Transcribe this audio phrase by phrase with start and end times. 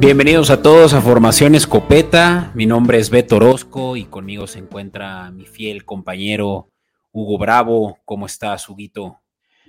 [0.00, 2.52] Bienvenidos a todos a Formación Escopeta.
[2.54, 6.70] Mi nombre es Beto Orozco y conmigo se encuentra mi fiel compañero
[7.12, 7.98] Hugo Bravo.
[8.06, 9.20] ¿Cómo estás, Huguito?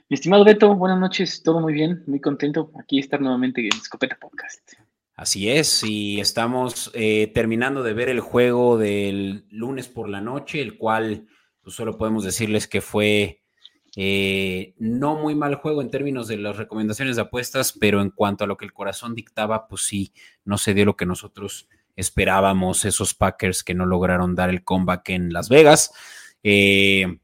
[0.08, 4.18] Mi estimado Beto, buenas noches, todo muy bien, muy contento aquí estar nuevamente en Escopeta
[4.22, 4.72] Podcast.
[5.16, 10.62] Así es, y estamos eh, terminando de ver el juego del lunes por la noche,
[10.62, 11.28] el cual
[11.62, 13.41] pues, solo podemos decirles que fue
[13.96, 18.44] eh, no muy mal juego en términos de las recomendaciones de apuestas, pero en cuanto
[18.44, 20.14] a lo que el corazón dictaba, pues sí,
[20.46, 25.10] no se dio lo que nosotros esperábamos, esos Packers que no lograron dar el comeback
[25.10, 25.94] en Las Vegas.
[26.44, 27.20] Eh,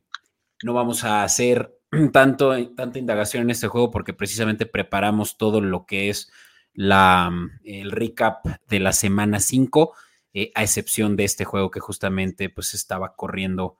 [0.63, 1.77] no vamos a hacer
[2.11, 6.31] tanto, tanta indagación en este juego porque precisamente preparamos todo lo que es
[6.73, 7.31] la,
[7.63, 9.93] el recap de la semana 5,
[10.33, 13.77] eh, a excepción de este juego que justamente pues estaba corriendo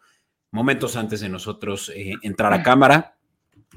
[0.52, 3.18] momentos antes de nosotros eh, entrar a cámara.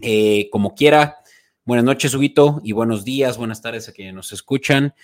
[0.02, 1.16] Eh, como quiera,
[1.64, 4.94] buenas noches, Huguito, y buenos días, buenas tardes a quienes nos escuchan.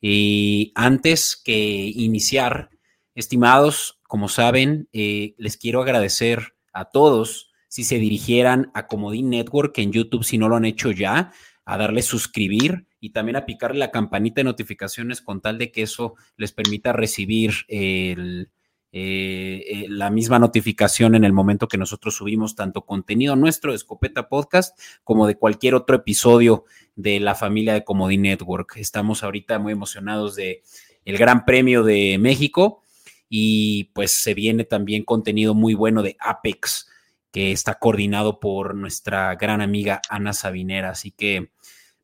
[0.00, 2.70] Y antes que iniciar,
[3.14, 9.78] estimados, como saben, eh, les quiero agradecer a todos si se dirigieran a Comodín Network
[9.78, 11.32] en YouTube, si no lo han hecho ya,
[11.64, 15.82] a darle suscribir y también a picarle la campanita de notificaciones con tal de que
[15.82, 18.50] eso les permita recibir el,
[18.96, 23.76] eh, eh, la misma notificación en el momento que nosotros subimos tanto contenido nuestro de
[23.76, 26.64] Escopeta Podcast como de cualquier otro episodio
[26.94, 28.76] de la familia de Comedy Network.
[28.76, 30.62] Estamos ahorita muy emocionados de
[31.04, 32.84] el Gran Premio de México
[33.28, 36.88] y pues se viene también contenido muy bueno de Apex
[37.32, 40.90] que está coordinado por nuestra gran amiga Ana Sabinera.
[40.90, 41.50] Así que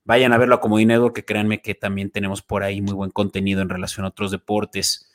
[0.03, 3.13] vayan a verlo a Comedy Network, que créanme que también tenemos por ahí muy buen
[3.13, 5.10] contenido en relación a otros deportes.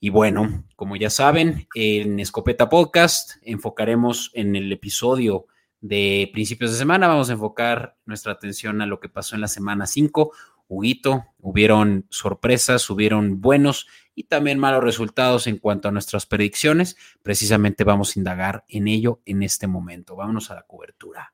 [0.00, 5.46] Y bueno, como ya saben, en Escopeta Podcast enfocaremos en el episodio
[5.80, 9.48] de principios de semana, vamos a enfocar nuestra atención a lo que pasó en la
[9.48, 10.32] semana 5.
[10.68, 16.96] Huguito, hubieron sorpresas, hubieron buenos y también malos resultados en cuanto a nuestras predicciones.
[17.22, 20.14] Precisamente vamos a indagar en ello en este momento.
[20.14, 21.32] Vámonos a la cobertura.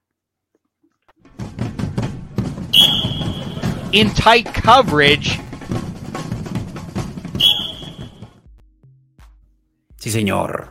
[3.92, 5.40] In tight coverage.
[10.04, 10.68] Sí, señor.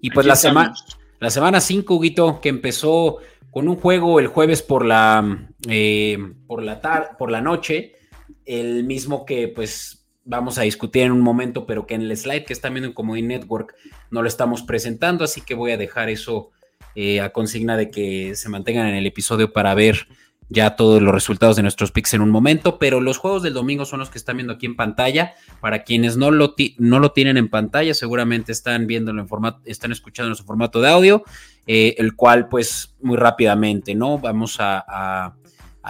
[0.00, 0.72] Y pues la semana,
[1.18, 3.16] la semana 5, Huguito, que empezó
[3.50, 6.16] con un juego el jueves por la, eh,
[6.46, 7.96] por, la por la noche,
[8.44, 12.44] el mismo que pues vamos a discutir en un momento, pero que en el slide
[12.44, 13.74] que están viendo en Comedy Network
[14.12, 16.52] no lo estamos presentando, así que voy a dejar eso
[16.94, 20.06] eh, a consigna de que se mantengan en el episodio para ver
[20.48, 23.84] ya todos los resultados de nuestros picks en un momento, pero los juegos del domingo
[23.84, 25.34] son los que están viendo aquí en pantalla.
[25.60, 29.90] Para quienes no lo, no lo tienen en pantalla, seguramente están viéndolo en formato, están
[29.90, 31.24] escuchando en su formato de audio,
[31.66, 34.18] eh, el cual pues muy rápidamente, ¿no?
[34.18, 35.34] Vamos a,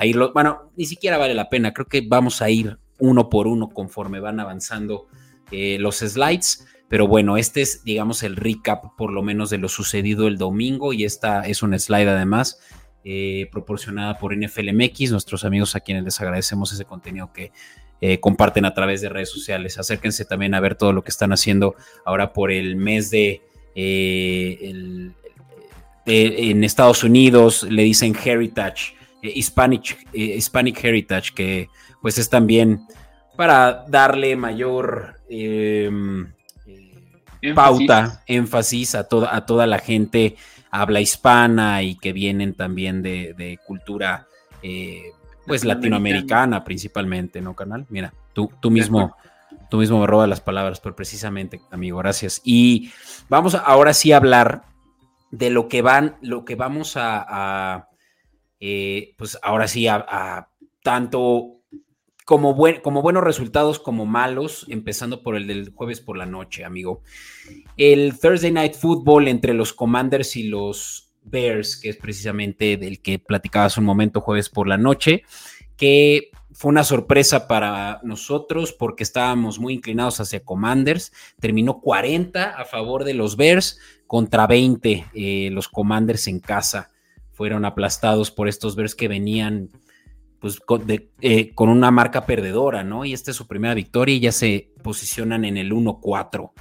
[0.02, 3.68] irlo, bueno, ni siquiera vale la pena, creo que vamos a ir uno por uno
[3.68, 5.06] conforme van avanzando
[5.50, 6.66] eh, los slides.
[6.88, 10.92] Pero bueno, este es, digamos, el recap por lo menos de lo sucedido el domingo
[10.92, 12.60] y esta es un slide además
[13.08, 17.52] eh, proporcionada por NFLMX, nuestros amigos a quienes les agradecemos ese contenido que
[18.00, 19.78] eh, comparten a través de redes sociales.
[19.78, 23.42] Acérquense también a ver todo lo que están haciendo ahora por el mes de...
[23.76, 25.12] Eh,
[26.04, 31.68] en Estados Unidos le dicen Heritage, Hispanic, Hispanic Heritage, que
[32.02, 32.88] pues es también
[33.36, 36.32] para darle mayor em,
[37.54, 40.36] pauta, énfasis a toda, a toda la gente
[40.80, 44.26] habla hispana y que vienen también de, cultura
[44.62, 45.12] eh,
[45.46, 47.86] pues latinoamericana principalmente, ¿no, canal?
[47.88, 49.16] Mira, tú, tú mismo,
[49.70, 52.40] tú mismo me robas las palabras, pero precisamente, amigo, gracias.
[52.44, 52.90] Y
[53.28, 54.62] vamos ahora sí a hablar
[55.30, 57.88] de lo que van, lo que vamos a,
[58.60, 60.48] eh, pues ahora sí a
[60.82, 61.55] tanto
[62.26, 67.00] como, buenos resultados como malos, empezando por el del jueves por la noche, amigo.
[67.76, 73.20] El Thursday Night Football entre los Commanders y los Bears, que es precisamente del que
[73.20, 75.22] platicabas un momento jueves por la noche,
[75.76, 81.12] que fue una sorpresa para nosotros porque estábamos muy inclinados hacia Commanders.
[81.38, 83.78] Terminó 40 a favor de los Bears
[84.08, 86.90] contra 20 eh, los Commanders en casa.
[87.30, 89.70] Fueron aplastados por estos Bears que venían
[90.40, 90.60] pues
[91.20, 93.04] eh, con, una marca perdedora, ¿no?
[93.04, 96.52] Y esta es su primera victoria y ya se posicionan en el 1-4,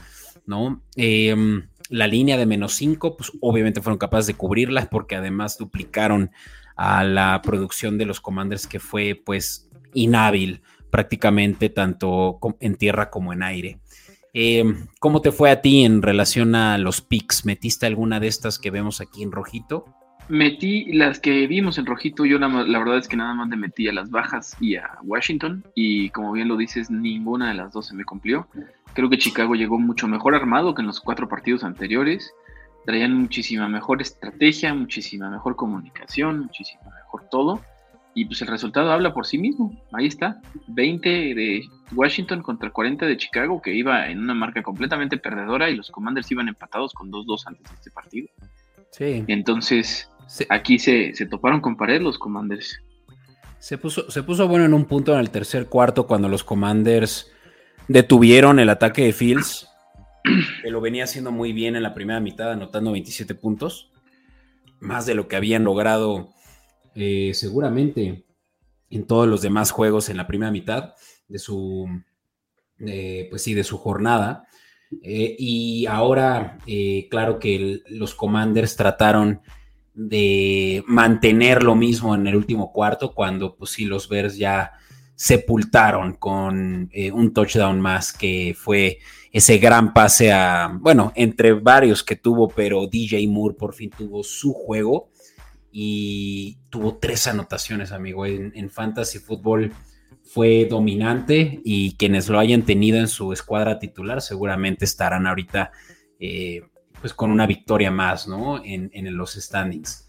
[0.45, 0.83] ¿no?
[0.95, 6.31] Em, la línea de menos 5, pues obviamente fueron capaces de cubrirla porque además duplicaron
[6.75, 13.33] a la producción de los Commanders que fue pues inhábil prácticamente tanto en tierra como
[13.33, 13.79] en aire.
[14.33, 17.45] Em, ¿Cómo te fue a ti en relación a los picks?
[17.45, 19.85] ¿Metiste alguna de estas que vemos aquí en rojito?
[20.27, 23.57] Metí las que vimos en rojito, yo la, la, verdad es que nada más le
[23.57, 27.73] metí a las bajas y a Washington y como bien lo dices, ninguna de las
[27.73, 28.47] dos se me cumplió.
[28.95, 32.33] Creo que Chicago llegó mucho mejor armado que en los cuatro partidos anteriores.
[32.85, 37.61] Traían muchísima mejor estrategia, muchísima mejor comunicación, muchísimo mejor todo.
[38.13, 39.77] Y pues el resultado habla por sí mismo.
[39.91, 40.39] Ahí está.
[40.67, 45.75] 20 de Washington contra 40 de Chicago, que iba en una marca completamente perdedora y
[45.75, 48.29] los Commanders iban empatados con 2-2 antes de este partido.
[48.91, 49.25] Sí.
[49.27, 50.09] Entonces,
[50.49, 52.81] Aquí se, toparon con pared los Commanders.
[53.59, 57.31] Se puso, se puso bueno en un punto en el tercer cuarto cuando los Commanders
[57.87, 59.67] detuvieron el ataque de Fields,
[60.63, 63.91] que lo venía haciendo muy bien en la primera mitad, anotando 27 puntos,
[64.79, 66.29] más de lo que habían logrado
[66.95, 68.25] eh, seguramente
[68.89, 70.93] en todos los demás juegos en la primera mitad
[71.27, 71.87] de su,
[72.77, 74.47] pues sí, de su jornada.
[75.03, 79.41] Eh, y ahora, eh, claro que los Commanders trataron
[79.95, 84.73] de mantener lo mismo en el último cuarto, cuando pues sí los Bears ya
[85.15, 88.99] sepultaron con eh, un touchdown más que fue
[89.31, 94.23] ese gran pase a, bueno, entre varios que tuvo, pero DJ Moore por fin tuvo
[94.23, 95.09] su juego
[95.71, 98.25] y tuvo tres anotaciones, amigo.
[98.25, 99.73] En, Fantasy Football
[100.23, 105.71] fue dominante y quienes lo hayan tenido en su escuadra titular seguramente estarán ahorita
[106.17, 106.61] eh,
[107.05, 108.63] pues con una victoria más, ¿no?
[108.65, 110.07] En, los standings.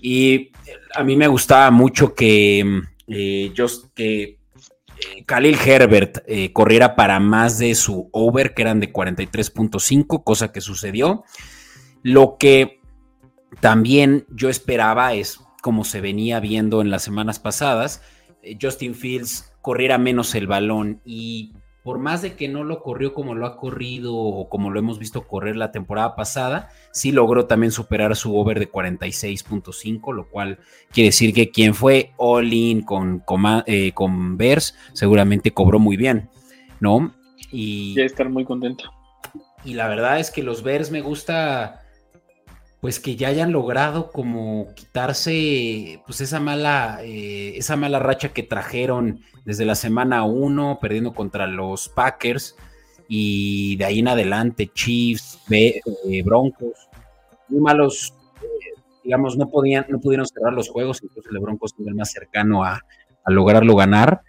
[0.00, 0.50] Y
[0.94, 3.52] a mí me gustaba mucho que, eh,
[3.94, 10.24] que eh, Khalil Herbert eh, corriera para más de su over, que eran de 43.5,
[10.24, 11.22] cosa que sucedió.
[12.02, 12.80] Lo que
[13.60, 18.00] también yo esperaba es, como se venía viendo en las semanas pasadas,
[18.58, 21.52] Justin Fields corriera menos el balón y
[21.82, 24.98] por más de que no lo corrió como lo ha corrido o como lo hemos
[24.98, 30.58] visto correr la temporada pasada, sí logró también superar su over de 46.5, lo cual
[30.92, 36.30] quiere decir que quien fue all-in con, con, eh, con Bears seguramente cobró muy bien,
[36.78, 37.14] ¿no?
[37.50, 38.92] Y ya estar muy contento.
[39.64, 41.81] Y la verdad es que los Bears me gusta
[42.82, 48.42] pues que ya hayan logrado como quitarse pues esa mala, eh, esa mala racha que
[48.42, 52.56] trajeron desde la semana 1, perdiendo contra los Packers
[53.06, 55.80] y de ahí en adelante Chiefs, eh,
[56.24, 56.88] Broncos,
[57.46, 61.86] muy malos, eh, digamos, no, podían, no pudieron cerrar los juegos, incluso el Broncos fue
[61.86, 62.80] el más cercano a,
[63.24, 64.22] a lograrlo ganar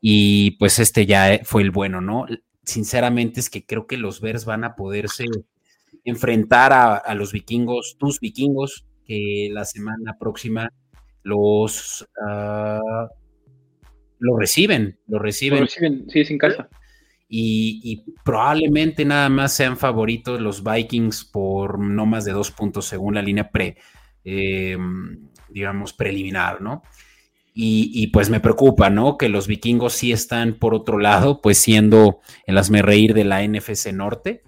[0.00, 2.26] y pues este ya fue el bueno, ¿no?
[2.64, 5.26] Sinceramente es que creo que los Bears van a poderse
[6.04, 10.68] enfrentar a, los vikingos, tus vikingos, que la semana próxima
[11.22, 13.08] los, uh,
[14.18, 15.60] lo reciben, lo reciben.
[15.60, 16.68] Lo reciben, sí, sin casa.
[17.34, 23.14] Y, probablemente nada más sean favoritos los Vikings por no más de dos puntos según
[23.14, 23.78] la línea pre,
[24.22, 26.82] em, digamos, preliminar, ¿no?
[27.54, 29.16] Y, y, pues me preocupa, ¿no?
[29.16, 33.42] Que los vikingos sí están por otro lado, pues siendo el asme reír de la
[33.42, 34.42] NFC Norte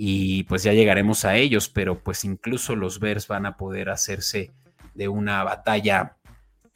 [0.00, 4.52] y pues ya llegaremos a ellos, pero pues incluso los Bears van a poder hacerse
[4.94, 6.16] de una batalla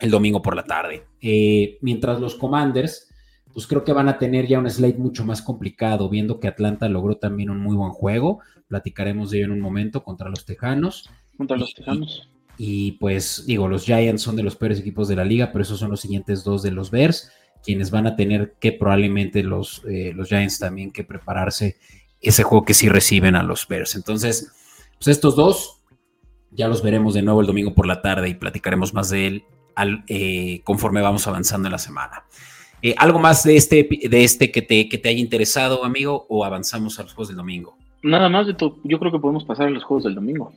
[0.01, 1.05] el domingo por la tarde.
[1.21, 3.09] Eh, mientras los Commanders,
[3.55, 6.89] pues creo que van a tener ya un slate mucho más complicado, viendo que Atlanta
[6.89, 8.41] logró también un muy buen juego.
[8.67, 11.09] Platicaremos de ello en un momento contra los Tejanos.
[11.37, 12.29] Contra los Tejanos.
[12.59, 15.79] Y, pues digo, los Giants son de los peores equipos de la liga, pero esos
[15.79, 17.31] son los siguientes dos de los Bears,
[17.63, 21.77] quienes van a tener que probablemente los, eh, los Giants también que prepararse
[22.23, 23.97] ese juego que sí reciben a los Bears.
[23.97, 24.53] Entonces,
[24.95, 25.83] pues estos dos
[26.53, 29.45] ya los veremos de nuevo el domingo por la tarde y platicaremos más de él
[30.07, 32.25] eh, conforme vamos avanzando en la semana.
[32.83, 36.45] Eh, ¿Algo más de este, de este que, te, que te haya interesado, amigo, o
[36.45, 37.77] avanzamos a los juegos del domingo?
[38.03, 38.79] Nada más de todo.
[38.85, 40.53] Yo creo que podemos pasar a los juegos del domingo.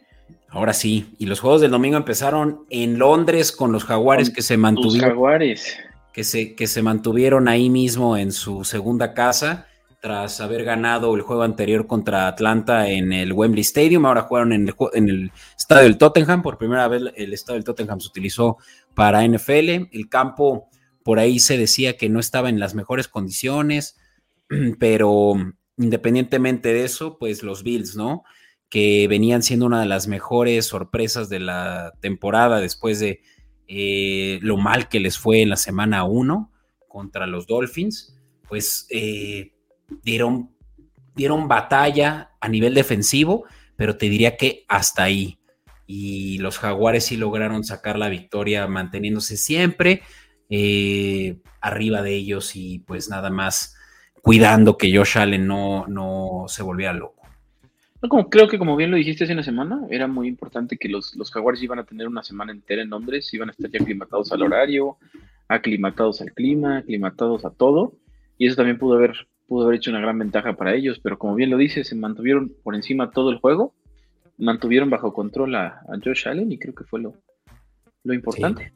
[0.50, 4.58] Ahora sí, y los juegos del domingo empezaron en Londres con los Jaguares que se
[4.58, 5.12] mantuvieron.
[5.12, 5.78] Jaguares.
[6.14, 9.68] Que se, que se mantuvieron ahí mismo en su segunda casa
[10.06, 14.06] tras haber ganado el juego anterior contra Atlanta en el Wembley Stadium.
[14.06, 16.44] Ahora jugaron en el, estadio del Tottenham.
[16.44, 18.60] Por primera vez el estadio del Tottenham se utilizó
[18.94, 19.90] para NFL.
[19.92, 20.70] El campo
[21.02, 23.98] por ahí se decía que no estaba en las mejores condiciones,
[24.80, 25.34] pero
[25.76, 28.26] independientemente de eso, pues los Bills, ¿no?
[28.70, 33.22] Que venían siendo una de las mejores sorpresas de la temporada después de
[33.68, 36.52] eh, lo mal que les fue en la semana 1
[36.88, 38.16] contra los Dolphins,
[38.48, 39.55] pues eh,
[40.04, 40.52] dieron,
[41.16, 45.40] dieron batalla a nivel defensivo, pero te diría que hasta ahí.
[45.88, 50.02] Y los jaguares sí lograron sacar la victoria manteniéndose siempre
[50.50, 53.76] eh, arriba de ellos y pues nada más
[54.22, 57.28] cuidando que Josh Allen no, no se volviera loco.
[58.02, 60.90] No, como creo que como bien lo dijiste hace una semana, era muy importante que
[60.90, 63.80] los, los Jaguares iban a tener una semana entera en Londres, iban a estar ya
[63.80, 64.98] aclimatados al horario,
[65.48, 67.94] aclimatados al clima, aclimatados a todo,
[68.38, 71.36] y eso también pudo haber, pudo haber hecho una gran ventaja para ellos, pero como
[71.36, 73.74] bien lo dices, se mantuvieron por encima todo el juego,
[74.38, 77.14] mantuvieron bajo control a, Josh Allen y creo que fue lo,
[78.04, 78.74] lo importante.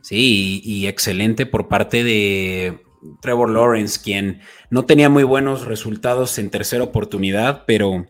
[0.00, 2.80] Sí, y, excelente por parte de
[3.20, 4.40] Trevor Lawrence, quien
[4.70, 8.06] no tenía muy buenos resultados en tercera oportunidad, pero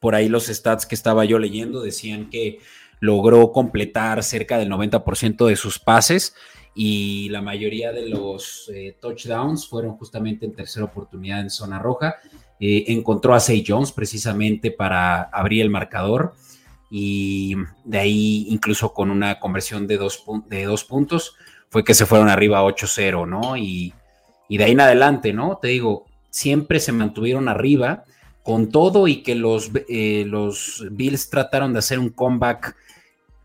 [0.00, 2.58] por ahí los stats que estaba yo leyendo decían que
[3.00, 6.34] logró completar cerca del 90% de sus pases
[6.80, 12.14] y la mayoría de los eh, touchdowns fueron justamente en tercera oportunidad en zona roja.
[12.60, 16.34] Eh, encontró a Say Jones precisamente para abrir el marcador
[16.88, 21.34] y de ahí incluso con una conversión de dos, de dos puntos
[21.68, 23.56] fue que se fueron arriba 8-0, ¿no?
[23.56, 23.92] Y,
[24.48, 25.58] de ahí en adelante, ¿no?
[25.60, 28.04] Te digo, siempre se mantuvieron arriba
[28.44, 32.76] con todo y que los, eh, los Bills trataron de hacer un comeback.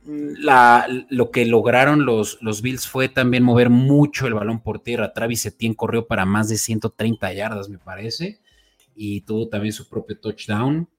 [0.05, 5.13] Lo que lograron los, los Bills fue también mover mucho el balón por tierra.
[5.13, 8.41] Travis Etienne corrió para más de 130 yardas, me parece,
[8.95, 10.89] y tuvo también su propio touchdown.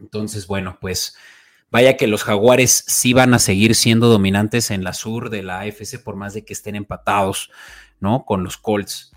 [0.00, 1.16] Entonces, bueno, pues
[1.74, 5.58] Vaya que los Jaguares sí van a seguir siendo dominantes en la sur de la
[5.58, 7.50] AFC por más de que estén empatados,
[7.98, 8.24] ¿no?
[8.24, 9.10] Con los Colts.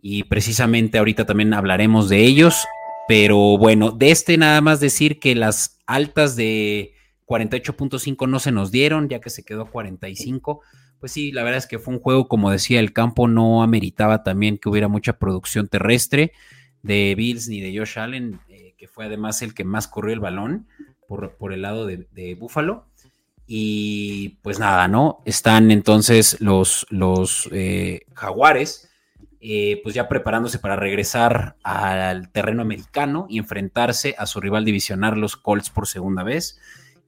[0.00, 2.66] Y precisamente ahorita también hablaremos de ellos.
[3.08, 6.93] Pero bueno, de este nada más decir que las altas de
[7.26, 10.60] 48.5 no se nos dieron, ya que se quedó a 45.
[10.98, 14.22] Pues sí, la verdad es que fue un juego, como decía, el campo no ameritaba
[14.22, 16.32] también que hubiera mucha producción terrestre
[16.82, 20.20] de Bills ni de Josh Allen, eh, que fue además el que más corrió el
[20.20, 20.66] balón
[21.08, 22.86] por, el lado de, Búfalo.
[23.46, 25.20] Y pues nada, ¿no?
[25.26, 28.90] Están entonces los, los eh, jaguares,
[29.40, 35.20] eh, pues ya preparándose para regresar al terreno americano y enfrentarse a su rival divisional,
[35.20, 36.58] los Colts, por segunda vez.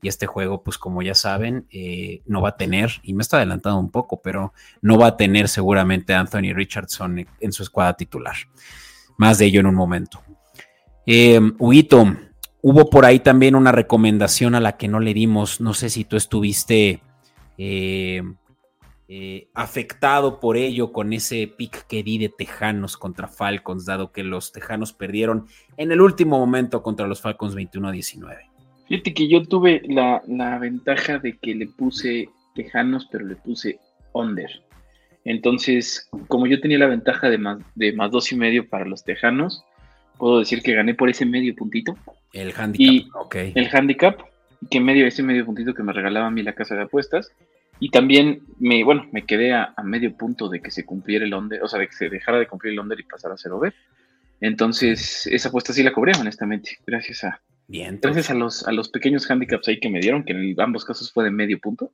[0.03, 3.39] Y este juego, pues como ya saben, eh, no va a tener, y me está
[3.39, 8.37] adelantando un poco, pero no va a tener seguramente Anthony Richardson en su escuadra titular.
[9.17, 10.23] Más de ello en un momento.
[11.07, 11.41] Eh,
[12.69, 15.61] Hubo por ahí también una recomendación a la que no le dimos.
[15.61, 17.01] No sé si tú estuviste
[17.57, 18.23] eh,
[19.07, 24.25] eh, afectado por ello con ese pick que di de Tejanos contra Falcons, dado que
[24.25, 28.51] los Tejanos perdieron en el último momento contra los Falcons 21 a 19.
[28.89, 30.23] Fíjate que yo tuve la,
[30.59, 33.79] ventaja de que le puse Tejanos, pero le puse
[34.13, 34.51] under.
[35.25, 39.03] Entonces, como yo tenía la ventaja de más, de más dos y medio para los
[39.05, 39.65] Tejanos,
[40.19, 41.97] puedo decir que gané por ese medio puntito.
[42.33, 43.35] El handicap, ok.
[43.55, 44.21] El handicap,
[44.71, 47.33] que medio ese medio puntito que me regalaba a mí la casa de apuestas.
[47.81, 51.63] Y también me, bueno, me quedé a, medio punto de que se cumpliera el under,
[51.63, 53.75] o sea, de que se dejara de cumplir el under y pasara a ser over.
[54.41, 58.89] Entonces, esa apuesta sí la cobré, honestamente, gracias a, Bien, gracias a los, a los
[58.89, 61.93] pequeños handicaps ahí que me dieron, que en ambos casos fue de medio punto.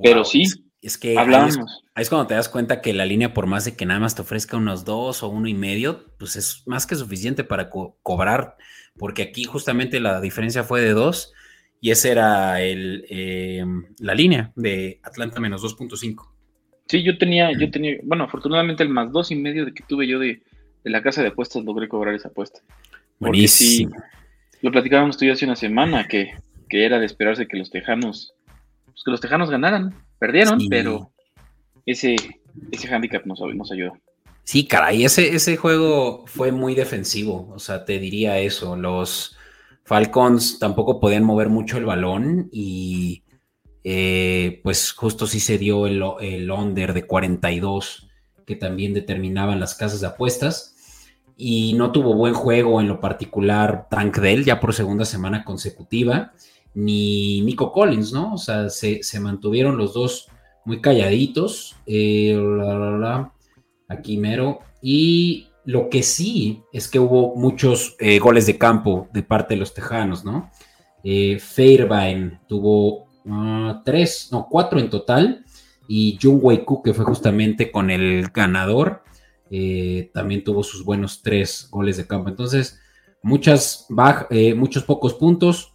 [0.00, 0.44] Pero sí,
[0.80, 1.48] es que ahí
[1.96, 4.22] es, cuando te das cuenta que la línea, por más de que nada más te
[4.22, 8.56] ofrezca unos dos o uno y medio, pues es más que suficiente para cobrar,
[8.98, 11.32] porque aquí justamente la diferencia fue de dos
[11.80, 16.32] y esa era el, em, la línea de Atlanta menos 2.5.
[16.86, 20.06] Sí, yo tenía, yo tenía, bueno, afortunadamente el más dos y medio de que tuve
[20.06, 20.42] yo de,
[20.84, 22.60] la casa de apuestas logré cobrar esa apuesta.
[23.18, 23.96] Buenísimo.
[24.62, 26.32] Lo platicábamos tú y hace una semana que,
[26.68, 28.32] que era de esperarse que los tejanos,
[28.86, 29.94] pues que los tejanos ganaran.
[30.18, 31.10] Perdieron, pero
[31.84, 32.16] ese,
[32.70, 33.92] ese handicap nos, nos ayudó.
[34.44, 39.36] Sí, caray, ese, ese juego fue muy defensivo, o sea, te diría eso, los
[39.84, 43.22] Falcons tampoco podían mover mucho el balón y
[43.84, 48.08] eh, pues justo sí se dio el, el under de 42
[48.44, 50.71] que también determinaban las casas de apuestas
[51.36, 56.32] y no tuvo buen juego en lo particular Tank Dell ya por segunda semana consecutiva
[56.74, 58.34] ni Nico Collins, ¿no?
[58.34, 60.28] O sea, se, mantuvieron los dos
[60.64, 61.76] muy calladitos.
[61.86, 62.38] Eh,
[63.88, 64.60] aquí mero.
[64.80, 69.60] Y lo que sí es que hubo muchos eh, goles de campo de parte de
[69.60, 70.50] los tejanos, ¿no?
[71.04, 75.44] Eh, Fairbairn tuvo ah, tres, no, cuatro en total.
[75.88, 79.02] Y Jung Wei que fue justamente con el ganador,
[80.12, 82.30] también tuvo sus buenos tres goles de campo.
[82.30, 82.80] Entonces,
[83.22, 83.86] muchas
[84.56, 85.72] muchos pocos puntos,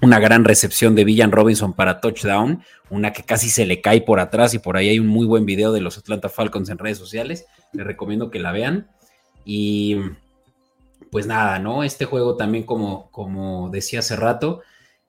[0.00, 4.20] una gran recepción de Villan Robinson para touchdown, una que casi se le cae por
[4.20, 6.98] atrás y por ahí hay un muy buen video de los Atlanta Falcons en redes
[6.98, 8.88] sociales, les recomiendo que la vean.
[9.44, 9.96] Y
[11.10, 11.84] pues nada, ¿no?
[11.84, 14.62] Este juego también como, como decía hace rato,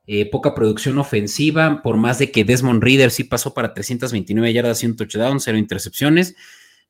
[0.07, 4.83] eh, poca producción ofensiva, por más de que Desmond Reader sí pasó para 329 yardas
[4.83, 6.35] y un touchdown, cero intercepciones,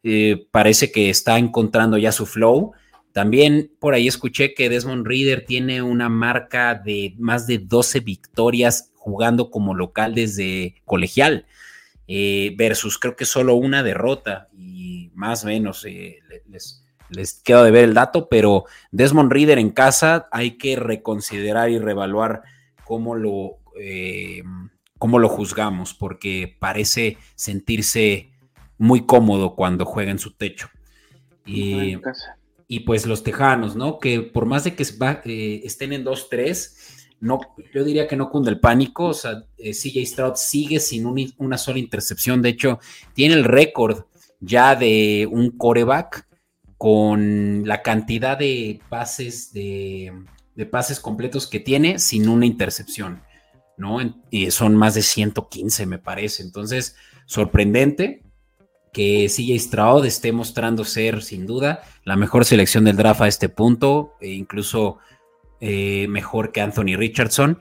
[0.04, 2.72] eh, parece que está encontrando ya su flow.
[3.12, 8.92] También por ahí escuché que Desmond Reader tiene una marca de más de 12 victorias
[8.96, 11.46] jugando como local desde colegial,
[12.08, 17.64] eh, versus creo que solo una derrota y más o menos eh, les, les quedo
[17.64, 22.44] de ver el dato, pero Desmond Reader en casa hay que reconsiderar y reevaluar
[22.84, 23.58] cómo lo,
[24.98, 28.29] cómo lo juzgamos, porque parece sentirse
[28.80, 30.70] muy cómodo cuando juega en su techo.
[31.46, 31.98] Y,
[32.68, 34.00] y pues los tejanos, ¿no?
[34.00, 36.76] Que por más de que eh, estén en 2-3,
[37.20, 37.42] no,
[37.74, 39.08] yo diría que no cunde el pánico.
[39.08, 41.06] O sea, eh, CJ Stroud sigue sin
[41.38, 42.42] una sola intercepción.
[42.42, 42.80] De hecho,
[43.14, 44.06] tiene el récord
[44.40, 46.26] ya de un coreback
[46.78, 50.14] con la cantidad de pases de,
[50.72, 53.22] pases completos que tiene sin una intercepción,
[53.78, 53.98] ¿no?
[54.30, 56.44] Y son más de 115, me parece.
[56.44, 56.96] Entonces,
[57.26, 58.24] sorprendente
[58.92, 63.50] que CJ Stroud esté mostrando ser, sin duda, la mejor selección del draft a este
[63.50, 64.98] punto, e incluso
[65.62, 67.60] eh, mejor que Anthony Richardson.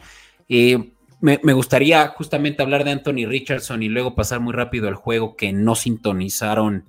[0.49, 5.37] Eh, me, gustaría justamente hablar de Anthony Richardson y luego pasar muy rápido al juego
[5.37, 6.85] que no sintonizaron.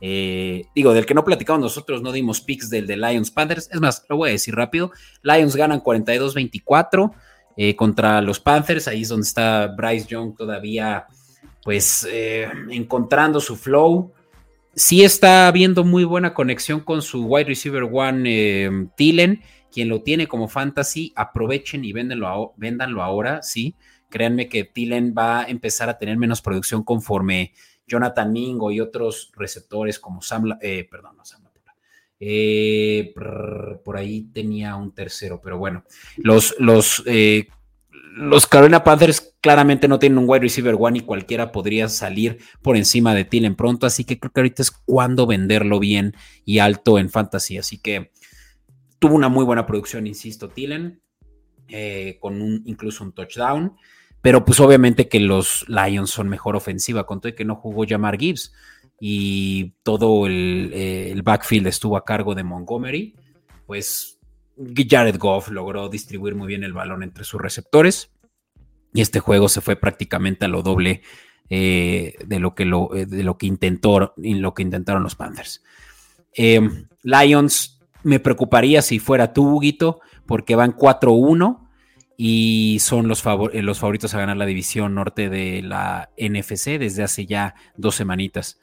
[0.00, 3.68] Eh, digo, del que no platicamos nosotros, no dimos picks del de Lions Panthers.
[3.70, 4.90] Es más, lo voy a decir rápido.
[5.22, 7.12] Lions ganan 42-24
[7.76, 8.88] contra los Panthers.
[8.88, 11.06] Ahí es donde está Bryce Young todavía
[11.64, 14.12] pues eh, encontrando su flow.
[14.74, 19.42] Sí está habiendo muy buena conexión con su wide receiver one eh, Thielen,
[19.72, 23.74] quien lo tiene como fantasy, aprovechen y véndanlo, ahora, sí.
[24.10, 27.52] Créanme que Thielen va a empezar a tener menos producción conforme
[27.86, 31.42] Jonathan Mingo y otros receptores como Sam, eh, perdón, no Sam
[33.84, 35.84] por ahí tenía un tercero, pero bueno,
[36.16, 37.02] los, los
[38.16, 42.76] los Carolina Panthers claramente no tienen un wide receiver one y cualquiera podría salir por
[42.76, 47.00] encima de Tillen pronto, así que creo que ahorita es cuando venderlo bien y alto
[47.00, 48.12] en fantasy, así que
[49.00, 51.00] tuvo una muy buena producción, insisto, Tillen,
[51.66, 53.74] eh, con un, incluso un touchdown,
[54.22, 58.16] pero pues obviamente que los Lions son mejor ofensiva, con todo que no jugó Jamar
[58.16, 58.52] Gibbs
[59.00, 63.16] y todo el, eh, el backfield estuvo a cargo de Montgomery,
[63.66, 64.13] pues
[64.56, 68.10] Jared Goff logró distribuir muy bien el balón entre sus receptores
[68.92, 71.02] y este juego se fue prácticamente a lo doble
[71.50, 75.16] eh, de, lo que lo, eh, de lo que intentó y lo que intentaron los
[75.16, 75.62] Panthers.
[76.36, 76.60] Eh,
[77.02, 81.68] Lions me preocuparía si fuera tú, Huguito, porque van 4-1
[82.16, 87.26] y son los, los, favoritos a ganar la división norte de la NFC desde hace
[87.26, 88.60] ya dos semanitas.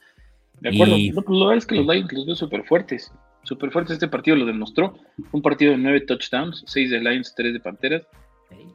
[0.60, 3.92] De acuerdo, pues, lo es que los Lions los veo súper fuertes súper fuerte.
[3.92, 4.98] Este partido lo demostró.
[5.32, 8.02] Un partido de nueve touchdowns, seis de Lions, tres de Panteras.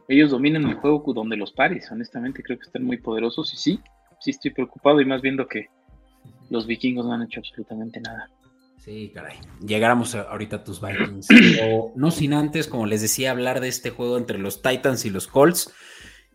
[0.08, 1.92] Ellos dominan el juego donde los pares.
[1.92, 3.54] Honestamente, creo que están muy poderosos.
[3.54, 3.80] Y sí,
[4.20, 5.68] sí estoy preocupado y más viendo que
[6.50, 8.30] los vikingos no han hecho absolutamente nada.
[8.80, 9.36] Sí, caray.
[9.66, 11.28] Llegáramos ahorita a tus Vikings.
[11.60, 15.10] Pero no sin antes, como les decía, hablar de este juego entre los Titans y
[15.10, 15.74] los Colts.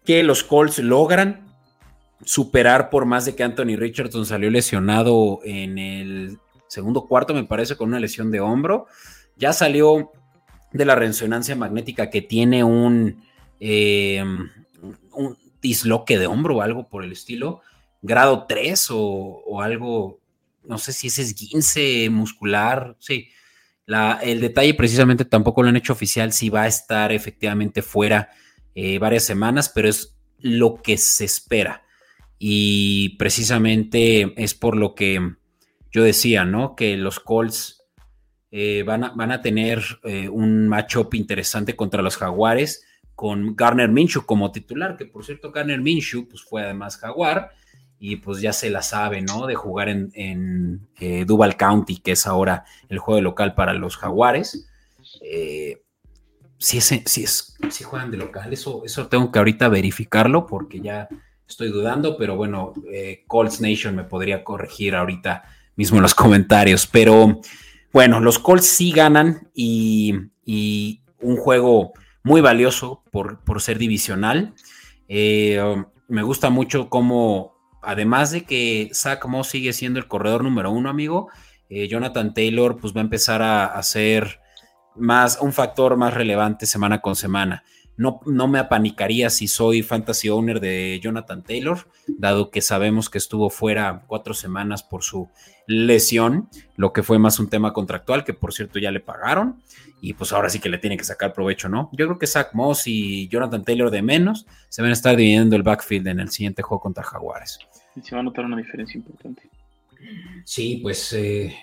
[0.05, 1.47] Que los Colts logran
[2.25, 6.38] superar por más de que Anthony Richardson salió lesionado en el
[6.73, 8.87] segundo cuarto, me parece, con una lesión de hombro.
[9.37, 10.11] Ya salió
[10.73, 13.23] de la resonancia magnética que tiene un,
[13.61, 14.25] eh,
[15.13, 17.61] un disloque de hombro o algo por el estilo,
[18.01, 20.21] grado 3 o, algo,
[20.65, 23.29] no sé si es esguince muscular, sí.
[23.85, 28.31] La, el detalle precisamente tampoco lo han hecho oficial si va a estar efectivamente fuera
[28.75, 31.83] eh, varias semanas, pero es lo que se espera.
[32.39, 35.35] Y precisamente es por lo que
[35.93, 36.75] yo decía, ¿no?
[36.75, 37.85] Que los Colts
[38.51, 43.91] eh, van, a, van, a, tener eh, un matchup interesante contra los Jaguares con Garner
[43.91, 47.53] Minshew como titular, que por cierto Garner Minshew pues fue además Jaguar
[47.99, 49.47] y pues ya se la sabe, ¿no?
[49.47, 53.97] De jugar en, en eh, Duval County, que es ahora el juego local para los
[53.97, 54.67] Jaguares.
[56.59, 60.81] si, es, si, es, si juegan de local, eso, eso tengo que ahorita verificarlo porque
[60.81, 61.09] ya
[61.47, 62.73] estoy dudando, pero bueno,
[63.29, 65.45] Colts Nation me podría corregir ahorita
[65.77, 66.87] mismo en los comentarios.
[66.87, 67.41] Pero
[67.93, 70.29] bueno, los Colts sí ganan y,
[71.21, 71.93] un juego
[72.25, 74.55] muy valioso por, por ser divisional.
[75.09, 75.63] Eh,
[76.09, 80.91] me gusta mucho cómo, además de que Zach Moss sigue siendo el corredor número uno,
[80.91, 81.29] amigo,
[81.69, 84.41] eh, Jonathan Taylor pues va a empezar a, a ser
[84.97, 87.63] más un factor más relevante semana con semana.
[87.97, 93.51] No, me apanicaría si soy fantasy owner de Jonathan Taylor, dado que sabemos que estuvo
[93.51, 95.29] fuera cuatro semanas por su
[95.67, 99.63] lesión, lo que fue más un tema contractual, que por cierto ya le pagaron,
[100.01, 101.91] y pues ahora sí que le tiene que sacar provecho, ¿no?
[101.93, 105.55] Yo creo que Zach Moss y Jonathan Taylor de menos se van a estar dividiendo
[105.55, 107.59] el backfield en el siguiente juego contra Jaguares.
[107.95, 109.43] Y se va a notar una diferencia importante.
[110.45, 111.55] Sí, pues eh,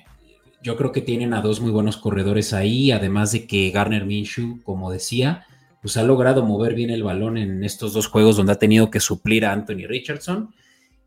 [0.62, 4.62] yo creo que tienen a dos muy buenos corredores ahí, además de que Garner Minshew,
[4.64, 5.46] como decía,
[5.82, 9.00] pues ha logrado mover bien el balón en estos dos juegos donde ha tenido que
[9.00, 10.54] suplir a Anthony Richardson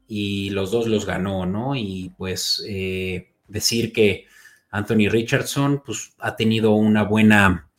[0.09, 1.77] y los dos los ganó, ¿no?
[1.77, 4.27] Y pues eh, decir que
[4.71, 7.71] Anthony Richardson pues ha tenido una buena,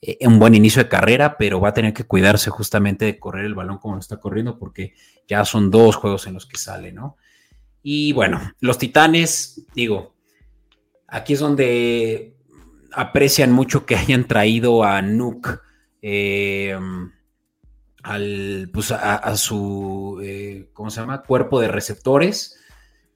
[0.00, 3.44] eh, un buen inicio de carrera, pero va a tener que cuidarse justamente de correr
[3.44, 4.94] el balón como lo está corriendo porque
[5.26, 7.16] ya son dos juegos en los que sale, ¿no?
[7.82, 10.14] Y bueno, los Titanes, digo,
[11.06, 12.34] aquí es donde
[12.92, 15.60] aprecian mucho que hayan traído a Nuke
[16.10, 16.78] eh,
[18.02, 21.22] al, pues a, su, eh, ¿cómo se llama?
[21.22, 22.58] Cuerpo de receptores.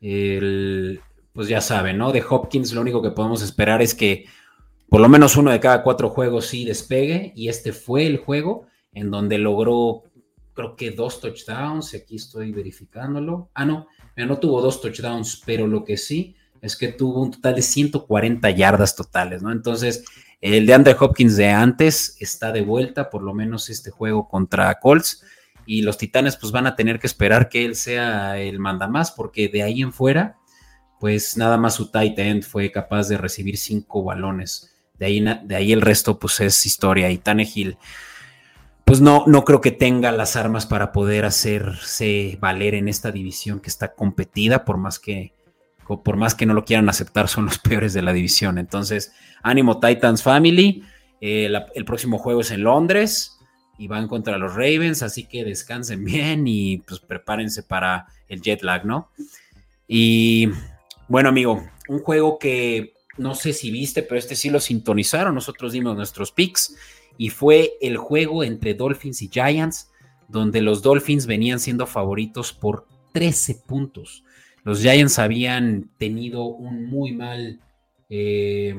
[0.01, 2.13] pues ya saben, ¿no?
[2.13, 4.27] De Hopkins lo único que podemos esperar es que
[4.91, 8.67] por lo menos uno de cada cuatro juegos sí despegue y este fue el juego
[8.93, 10.03] en donde logró
[10.53, 13.49] creo que dos touchdowns, aquí estoy verificándolo.
[13.55, 17.57] Ah, no, no tuvo dos touchdowns, pero lo que sí es que tuvo un total
[17.57, 19.51] de 140 yardas totales, ¿no?
[19.51, 20.05] Entonces,
[20.41, 24.73] el de Andre Hopkins de antes está de vuelta, por lo menos este juego contra
[24.79, 25.25] Colts.
[25.67, 29.49] Y los Titanes pues van a tener que esperar que él sea el mandamás, porque
[29.49, 30.39] de ahí en fuera,
[30.99, 34.73] pues nada más su tight end fue capaz de recibir cinco balones.
[34.99, 37.11] De ahí, de ahí el resto pues es historia.
[37.11, 37.77] Y Tannehill,
[38.85, 43.59] pues no, no creo que tenga las armas para poder hacerse valer en esta división
[43.59, 45.33] que está competida, por más que
[45.87, 48.59] por más que no lo quieran aceptar, son los peores de la división.
[48.59, 50.85] Entonces, ánimo Titans Family.
[51.21, 53.39] Eh, el próximo juego es en Londres
[53.79, 58.63] y van contra los Ravens, así que descansen bien y pues prepárense para el jet
[58.63, 59.11] lag, ¿no?
[59.87, 60.49] Y
[61.09, 65.35] bueno, amigo, un juego que no sé si viste, pero este sí lo sintonizaron.
[65.35, 66.77] Nosotros dimos nuestros picks
[67.19, 69.91] y fue el juego entre Dolphins y Giants,
[70.29, 74.25] donde los Dolphins venían siendo favoritos por 13 puntos.
[74.65, 77.61] Los Giants habían tenido un muy mal
[78.09, 78.75] eh,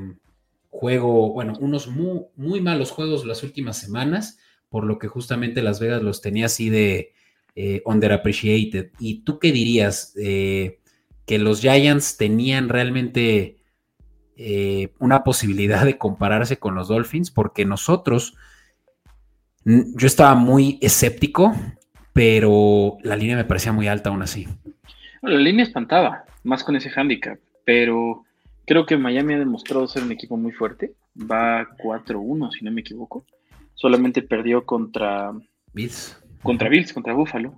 [0.70, 6.02] juego, bueno, unos muy, malos juegos las últimas semanas, por lo que justamente Las Vegas
[6.02, 7.14] los tenía así de
[7.56, 8.92] eh, underappreciated.
[9.00, 10.14] ¿Y tú qué dirías?
[10.18, 10.80] Eh,
[11.26, 13.60] que los Giants tenían realmente
[15.00, 18.36] una posibilidad de compararse con los Dolphins, porque nosotros,
[19.64, 21.56] yo estaba muy escéptico,
[22.12, 24.48] pero la línea me parecía muy alta aún así
[25.30, 28.24] la línea espantaba, más con ese handicap, pero
[28.66, 30.94] creo que Miami ha demostrado ser un equipo muy fuerte.
[31.20, 33.26] Va 4-1, si no me equivoco.
[33.76, 35.32] Solamente perdió contra
[35.74, 36.22] Bills.
[36.42, 37.54] Contra Bills, contra Buffalo.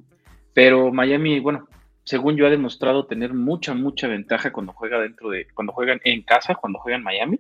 [0.54, 1.68] Pero Miami, bueno,
[2.04, 6.22] según yo ha demostrado tener mucha, mucha ventaja cuando juega dentro de, cuando juegan en
[6.22, 7.40] casa, cuando juegan Miami.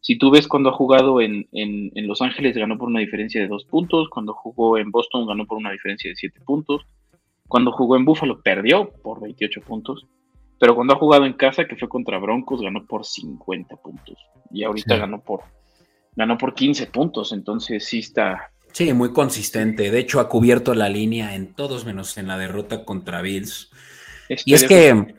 [0.00, 3.40] Si tú ves cuando ha jugado en, en, en Los Ángeles ganó por una diferencia
[3.40, 6.86] de dos puntos, cuando jugó en Boston ganó por una diferencia de siete puntos,
[7.48, 10.06] cuando jugó en Buffalo perdió por 28 puntos,
[10.58, 14.16] pero cuando ha jugado en casa, que fue contra Broncos, ganó por 50 puntos.
[14.50, 15.40] Y ahorita ganó por
[16.14, 19.90] ganó por 15 puntos, entonces sí está Sí, muy consistente.
[19.90, 23.70] De hecho, ha cubierto la línea en todos menos en la derrota contra Bills.
[24.28, 25.14] y es que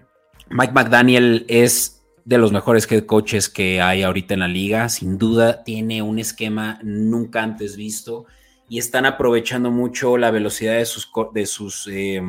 [0.51, 4.89] Mike McDaniel es de los mejores head coaches que hay ahorita en la liga.
[4.89, 8.27] Sin duda, tiene un esquema nunca antes visto
[8.69, 12.21] y están aprovechando mucho la velocidad de sus, de sus eh,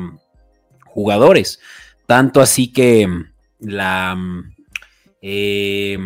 [0.85, 1.59] jugadores.
[2.05, 3.07] Tanto así que
[3.59, 4.17] la,
[5.21, 5.97] eh,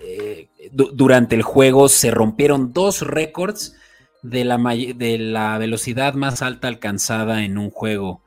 [0.00, 3.76] eh, durante el juego se rompieron dos récords
[4.22, 8.22] de la, de la velocidad más alta alcanzada en un juego.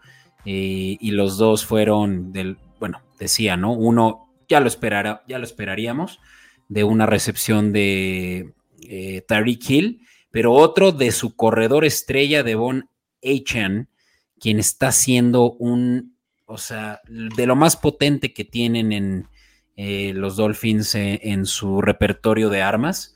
[0.46, 3.74] y los dos fueron del, bueno, decía, ¿no?
[3.74, 6.22] Uno ya lo, esperara, ya lo esperaríamos,
[6.70, 8.54] de una recepción de
[9.28, 12.90] Tariq Hill pero otro de su corredor estrella, Devon
[13.24, 13.90] Achan,
[14.40, 19.28] quien está siendo un, o sea, de lo más potente que tienen en
[19.76, 23.16] eh, los Dolphins eh, en su repertorio de armas.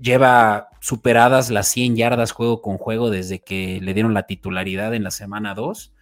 [0.00, 5.04] Lleva superadas las 100 yardas juego con juego desde que le dieron la titularidad en
[5.04, 5.92] la semana 2.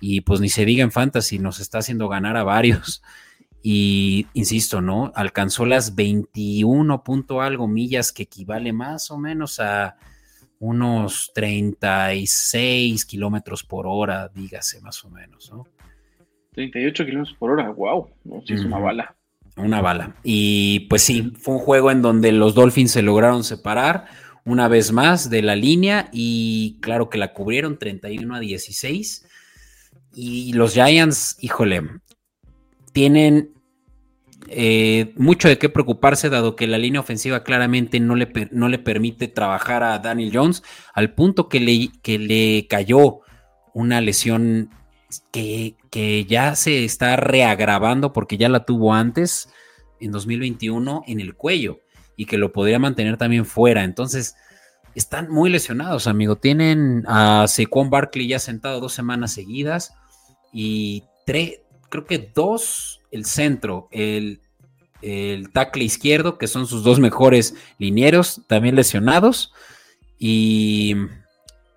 [0.00, 3.02] Y pues ni se diga en fantasy, nos está haciendo ganar a varios.
[3.62, 5.12] Y insisto, ¿no?
[5.14, 9.96] Alcanzó las 21 punto algo millas, que equivale más o menos a
[10.58, 15.66] unos 36 kilómetros por hora, dígase más o menos, ¿no?
[16.52, 18.42] 38 kilómetros por hora, wow, ¿no?
[18.46, 19.16] Sí, es una bala.
[19.56, 20.16] Una bala.
[20.22, 24.06] Y pues sí, fue un juego en donde los Dolphins se lograron separar
[24.44, 29.26] una vez más de la línea y claro que la cubrieron 31 a 16.
[30.14, 31.82] Y los Giants, híjole,
[32.92, 33.52] tienen
[34.48, 38.78] eh, mucho de qué preocuparse, dado que la línea ofensiva claramente no le, no le
[38.78, 40.62] permite trabajar a Daniel Jones,
[40.94, 43.20] al punto que le, que le cayó
[43.74, 44.70] una lesión
[45.30, 49.48] que, que, ya se está reagravando porque ya la tuvo antes.
[50.00, 51.80] en 2021 en el cuello
[52.16, 53.84] y que lo podría mantener también fuera.
[53.84, 54.34] Entonces,
[54.94, 56.36] están muy lesionados, amigo.
[56.36, 59.94] Tienen a Saquon Barkley ya sentado dos semanas seguidas
[60.52, 64.40] y tres, creo que dos, el centro, el,
[65.02, 69.52] el tackle izquierdo, que son sus dos mejores linieros, también lesionados.
[70.18, 70.94] Y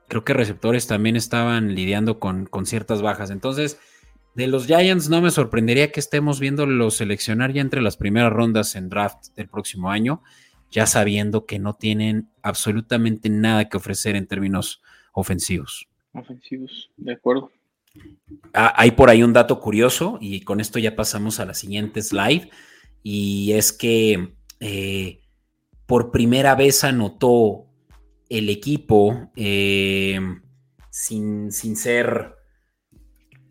[0.08, 3.32] creo que receptores también estaban lidiando con, con ciertas bajas.
[3.32, 3.80] Entonces,
[4.36, 8.76] de los Giants no me sorprendería que estemos viendo seleccionar ya entre las primeras rondas
[8.76, 10.23] en draft del próximo año,
[10.71, 14.82] ya sabiendo que no tienen absolutamente nada que ofrecer en términos
[15.13, 15.88] ofensivos.
[16.13, 17.52] Ofensivos, de acuerdo.
[18.53, 22.01] Ah, hay por ahí un dato curioso y con esto ya pasamos a la siguiente
[22.01, 22.49] slide
[23.01, 25.21] y es que eh,
[25.86, 27.65] por primera vez anotó
[28.29, 30.19] el equipo eh,
[30.89, 32.36] sin, sin ser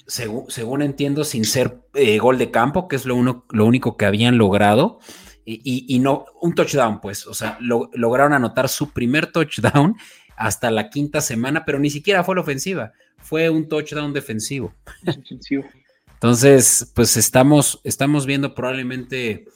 [0.06, 4.04] según, entiendo, sin ser eh, gol de campo, que es lo, uno, lo único que
[4.04, 4.98] habían logrado.
[5.44, 9.96] Y, no, un touchdown, pues, o sea, lograron anotar su primer touchdown
[10.36, 12.92] hasta la quinta semana, pero ni siquiera fue la ofensiva,
[13.22, 14.74] fue un touchdown defensivo.
[16.14, 19.46] Entonces, pues estamos, estamos viendo probablemente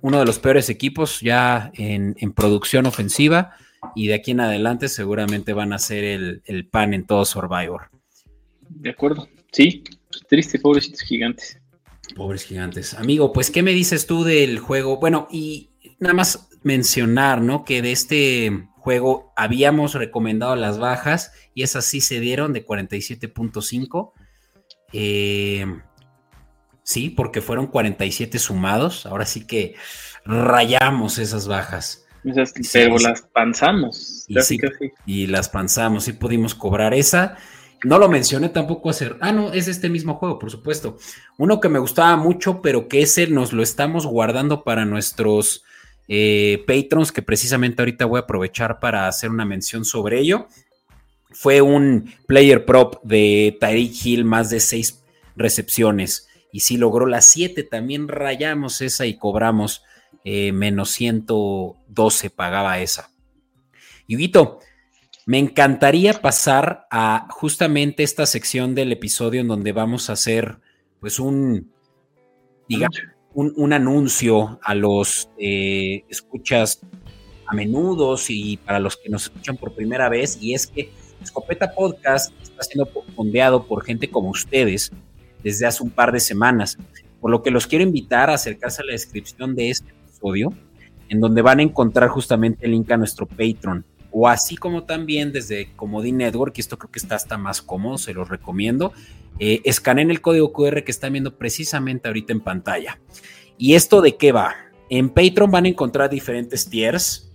[0.00, 3.56] uno de los peores equipos ya en, producción ofensiva
[3.94, 7.90] y de aquí en adelante seguramente van a ser el, el pan en todo Survivor.
[8.68, 9.28] De acuerdo.
[9.52, 9.84] Sí,
[10.28, 11.58] triste, pobrecitos gigantes.
[12.14, 12.94] Pobres gigantes.
[12.94, 14.98] Amigo, pues, ¿qué me dices tú del juego?
[14.98, 17.64] Bueno, y nada más mencionar, ¿no?
[17.64, 24.12] Que de este juego habíamos recomendado las bajas y esas sí se dieron de 47.5.
[24.92, 25.64] Eh,
[26.82, 29.06] sí, porque fueron 47 sumados.
[29.06, 29.76] Ahora sí que
[30.24, 32.06] rayamos esas bajas.
[32.72, 34.24] pero las panzamos.
[34.26, 34.36] Y,
[35.06, 37.36] y las panzamos, sí pudimos cobrar esa.
[37.84, 39.16] No lo mencioné tampoco hacer.
[39.20, 40.96] Ah, no, es este mismo juego, por supuesto.
[41.38, 45.64] Uno que me gustaba mucho, pero que ese nos lo estamos guardando para nuestros
[46.08, 50.48] eh, patrons, que precisamente ahorita voy a aprovechar para hacer una mención sobre ello.
[51.30, 55.02] Fue un player prop de Tyreek Hill, más de seis
[55.36, 56.28] recepciones.
[56.52, 59.82] Y si logró las siete, también rayamos esa y cobramos
[60.24, 63.10] eh, menos 112, pagaba esa.
[64.06, 64.30] Y
[65.24, 70.58] me encantaría pasar a justamente esta sección del episodio en donde vamos a hacer
[71.00, 71.72] pues un,
[72.68, 73.00] digamos,
[73.34, 76.80] un, anuncio a los eh, escuchas
[77.46, 80.90] a menudo y para los que nos escuchan por primera vez y es que
[81.22, 84.90] Escopeta Podcast está siendo fondeado por gente como ustedes
[85.42, 86.78] desde hace un par de semanas,
[87.20, 90.52] por lo que los quiero invitar a acercarse a la descripción de este episodio,
[91.08, 95.32] en donde van a encontrar justamente el link a nuestro Patreon o así como también
[95.32, 98.92] desde Comodín Network, y esto creo que está hasta más cómodo, se los recomiendo,
[99.38, 103.00] eh, escaneen el código QR que están viendo precisamente ahorita en pantalla.
[103.58, 104.54] ¿Y esto de qué va?
[104.90, 107.30] En Patreon van a encontrar diferentes tiers,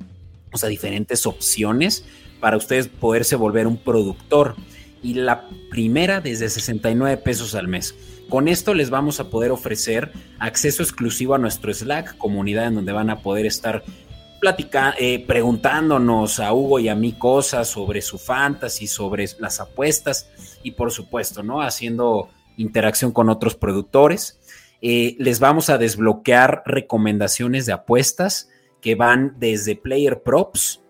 [0.54, 2.06] o sea, diferentes opciones
[2.40, 4.56] para ustedes poderse volver un productor.
[5.02, 7.96] Y la primera desde 69 pesos al mes.
[8.30, 12.92] Con esto les vamos a poder ofrecer acceso exclusivo a nuestro Slack, comunidad en donde
[12.92, 13.84] van a poder estar
[14.40, 20.30] platicando, eh, preguntándonos a Hugo y a mí cosas sobre su fantasy, sobre las apuestas
[20.64, 21.62] y por supuesto, ¿no?
[21.62, 24.40] Haciendo interacción con otros productores.
[24.82, 28.50] Eh, les vamos a desbloquear recomendaciones de apuestas
[28.82, 30.82] que van desde player props,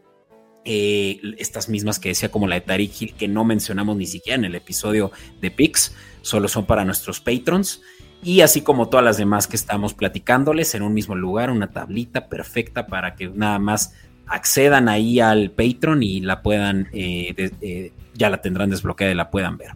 [0.66, 4.44] eh, estas mismas que decía como la de Tariq que no mencionamos ni siquiera en
[4.44, 7.82] el episodio de Pix, solo son para nuestros patrons
[8.24, 12.28] y así como todas las demás que estamos platicándoles en un mismo lugar, una tablita
[12.28, 13.94] perfecta para que nada más
[14.26, 19.30] accedan ahí al Patreon y la puedan, eh, eh, ya la tendrán desbloqueada y la
[19.30, 19.72] puedan ver.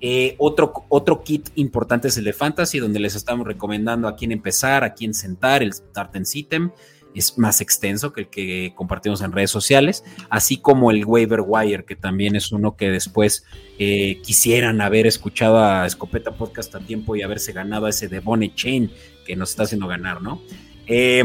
[0.00, 4.32] Eh, otro, otro kit importante es el de Fantasy, donde les estamos recomendando a quién
[4.32, 6.70] empezar, a quién sentar, el Start and Sitem
[7.14, 11.84] es más extenso que el que compartimos en redes sociales, así como el Waiver Wire,
[11.84, 13.44] que también es uno que después
[13.78, 18.20] eh, quisieran haber escuchado a Escopeta Podcast a tiempo y haberse ganado a ese de
[18.20, 18.90] Bonnet Chain
[19.26, 20.42] que nos está haciendo ganar, ¿no?
[20.86, 21.24] Eh,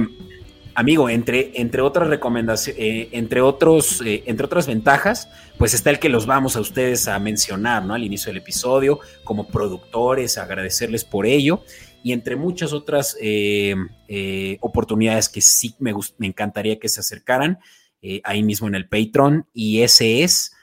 [0.73, 6.09] amigo, entre, entre otras recomendaciones, eh, entre, otros, entre otras ventajas, pues está el que
[6.09, 7.93] los vamos a ustedes a mencionar, ¿no?
[7.93, 11.63] Al inicio del episodio, como productores, agradecerles por ello
[12.05, 13.73] y entre muchas otras eh,
[14.07, 17.57] eh, oportunidades que sí me, me, encantaría que se acercaran
[17.99, 20.53] eh, ahí mismo en el Patreon y ese es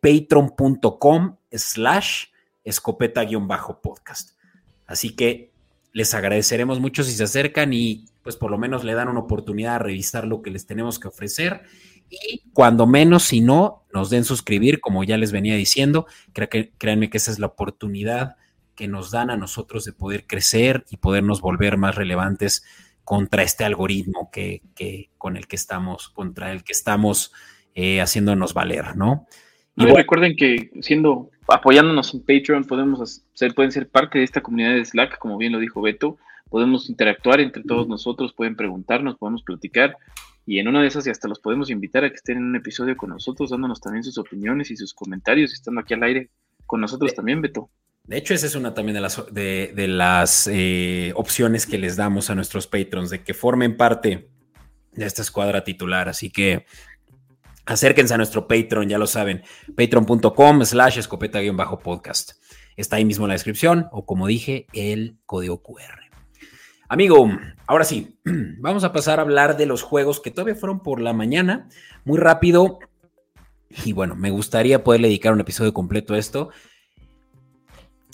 [0.00, 2.28] patreon.com slash
[2.64, 4.30] escopeta-podcast.
[4.86, 5.52] Así que
[5.92, 9.74] les agradeceremos mucho si se acercan y pues por lo menos le dan una oportunidad
[9.74, 11.64] a revisar lo que les tenemos que ofrecer
[12.08, 17.10] y cuando menos, si no, nos den suscribir, como ya les venía diciendo, que, créanme
[17.10, 18.36] que esa es la oportunidad
[18.76, 22.64] que nos dan a nosotros de poder crecer y podernos volver más relevantes
[23.02, 24.62] contra este algoritmo que,
[25.18, 27.32] con el que estamos, contra el que estamos
[27.74, 29.26] eh, haciéndonos valer, ¿no?
[29.76, 34.74] Y recuerden que siendo apoyándonos en Patreon podemos ser, pueden ser parte de esta comunidad
[34.74, 36.16] de Slack, como bien lo dijo Beto,
[36.48, 39.96] podemos interactuar entre todos nosotros, pueden preguntarnos, podemos platicar
[40.46, 42.56] y en una de esas y hasta los podemos invitar a que estén en un
[42.56, 46.30] episodio con nosotros, dándonos también sus opiniones y sus comentarios, estando aquí al aire
[46.66, 47.68] con nosotros también, Beto.
[48.06, 52.68] De hecho, esa es una también de las, eh, opciones que les damos a nuestros
[52.68, 54.30] patrons, de que formen parte
[54.92, 56.08] de esta escuadra titular.
[56.08, 56.66] Así que
[57.64, 59.42] acérquense a nuestro Patreon, ya lo saben,
[59.76, 62.32] patreon.com slash escopeta-podcast.
[62.76, 66.06] Está ahí mismo en la descripción o como dije, el código QR.
[66.88, 67.28] Amigo,
[67.66, 68.20] ahora sí,
[68.58, 71.68] vamos a pasar a hablar de los juegos que todavía fueron por la mañana,
[72.04, 72.78] muy rápido.
[73.84, 76.50] Y bueno, me gustaría poder dedicar un episodio completo a esto.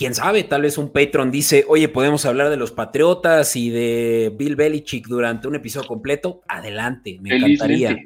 [0.03, 4.33] Quién sabe, tal vez un patron dice, oye, podemos hablar de los Patriotas y de
[4.37, 6.43] Bill Belichick durante un episodio completo.
[6.49, 7.97] Adelante, me encantaría.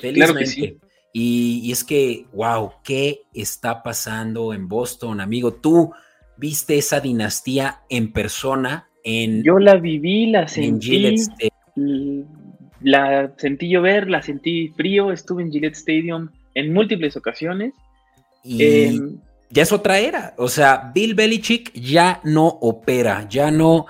[0.00, 0.78] Felizmente.
[1.12, 5.54] y, y, es que, wow, ¿qué está pasando en Boston, amigo?
[5.54, 5.92] Tú
[6.36, 11.16] viste esa dinastía en persona yo la viví, la sentí.
[12.82, 17.74] La sentí llover, la sentí frío, estuve en Gillette Stadium en múltiples ocasiones.
[18.42, 19.18] Y em,
[19.50, 20.34] ya es otra era.
[20.38, 23.86] O sea, Bill Belichick ya no opera, ya no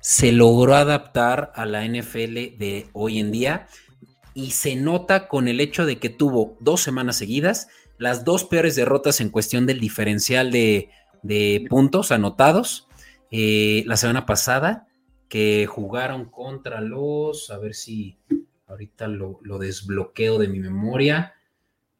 [0.00, 3.68] se logró adaptar a la NFL de hoy en día.
[4.34, 8.74] Y se nota con el hecho de que tuvo dos semanas seguidas, las dos peores
[8.74, 10.90] derrotas en cuestión del diferencial de,
[11.68, 12.88] puntos anotados
[13.30, 14.88] eh, la semana pasada
[15.28, 18.18] que jugaron contra los, a ver si
[18.66, 21.34] ahorita lo, desbloqueo de mi memoria.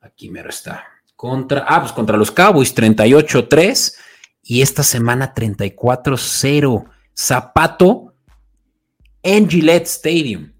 [0.01, 0.85] Aquí me está.
[1.23, 3.95] Contra, ah, pues contra los Cowboys 38-3
[4.43, 6.85] y esta semana 34-0.
[7.17, 8.17] Zapato
[9.23, 10.51] en Gillette Stadium.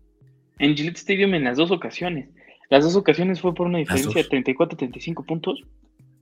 [0.61, 2.29] En Gillette Stadium en las dos ocasiones.
[2.71, 5.65] Las dos ocasiones fue por una diferencia de 34-35 puntos.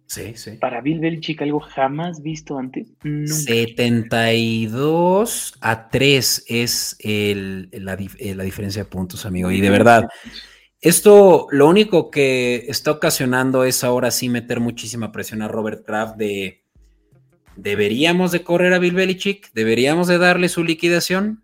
[0.07, 0.53] Sí, sí.
[0.53, 2.95] Para Bill Belichick, algo jamás visto antes.
[3.03, 9.51] 72 a 3 es el, la, eh, la, diferencia de puntos, amigo.
[9.51, 10.09] Y de verdad,
[10.81, 16.17] esto lo único que está ocasionando es ahora sí meter muchísima presión a Robert Kraft
[16.17, 16.63] de
[17.57, 19.53] ¿deberíamos de correr a Bill Belichick?
[19.53, 21.43] ¿Deberíamos de darle su liquidación?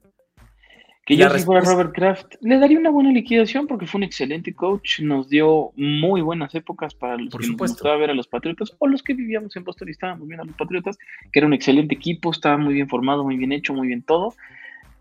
[1.04, 4.52] Que yo si fuera Robert Kraft, le daría una buena liquidación porque fue un excelente
[4.52, 8.74] coach, nos dio muy buenas épocas para los que nos gustaba ver a los Patriotas
[8.80, 10.98] o los que vivíamos en Boston y estábamos viendo a los Patriotas,
[11.30, 14.34] que era un excelente equipo, estaba muy bien formado, muy bien hecho, muy bien todo.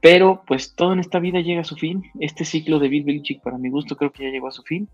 [0.05, 2.03] Pero pues todo en esta vida llega a su fin.
[2.19, 4.87] Este ciclo de Bill Belichick, para mi gusto, creo que ya llegó a su fin.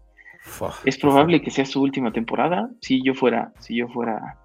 [0.86, 2.70] es probable que sea su última temporada.
[2.80, 4.38] Si yo fuera, si yo fuera,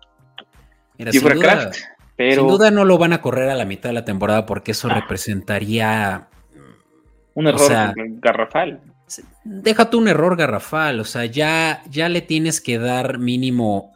[1.08, 1.76] si fuera Kraft.
[2.16, 2.42] Pero...
[2.42, 4.88] Sin duda no lo van a correr a la mitad de la temporada porque eso
[4.90, 4.94] ah.
[4.94, 6.26] representaría
[7.34, 8.80] un error garrafal.
[9.44, 13.92] Déjate un error garrafal, o sea, ya, ya le tienes que dar mínimo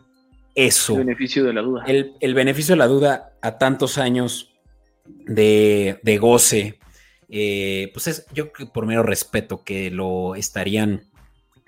[0.55, 0.93] eso.
[0.93, 1.85] El beneficio de la duda.
[1.87, 4.50] El, beneficio de la duda a tantos años
[5.27, 6.79] de, goce,
[7.29, 11.05] eh, pues es, yo por mero respeto que lo estarían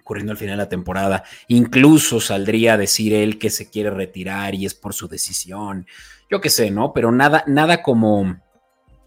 [0.01, 1.25] ocurriendo al final de la temporada.
[1.49, 5.87] Incluso saldría a decir él que se quiere retirar y es por su decisión.
[6.31, 6.93] Yo qué sé, ¿no?
[6.93, 8.41] Pero nada, nada como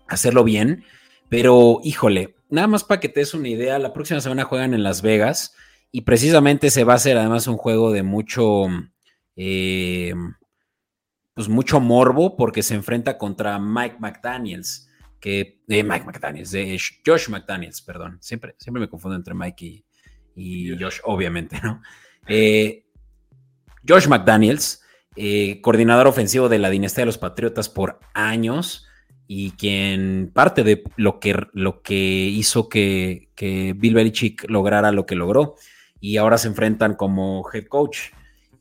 [0.08, 0.86] hacerlo bien.
[1.30, 4.84] Pero, híjole, nada más para que te des una idea, la próxima semana juegan en
[4.84, 5.56] Las Vegas
[5.92, 8.68] y precisamente se va a hacer además un juego de mucho,
[9.36, 10.14] eh,
[11.36, 17.30] pues mucho morbo porque se enfrenta contra Mike McDaniels, que, de Mike McDaniels, de Josh
[17.30, 19.84] McDaniels, perdón, siempre, siempre me confundo entre Mike
[20.36, 21.82] y, Josh, obviamente, ¿no?
[22.28, 22.86] Eh,
[23.88, 24.82] Josh McDaniels,
[25.16, 28.88] eh, coordinador ofensivo de la dinastía de los Patriotas por años,
[29.28, 35.06] y quien parte de lo que, lo que hizo que, que, Bill Belichick lograra lo
[35.06, 35.56] que logró.
[36.00, 38.12] Y ahora se enfrentan como head coach.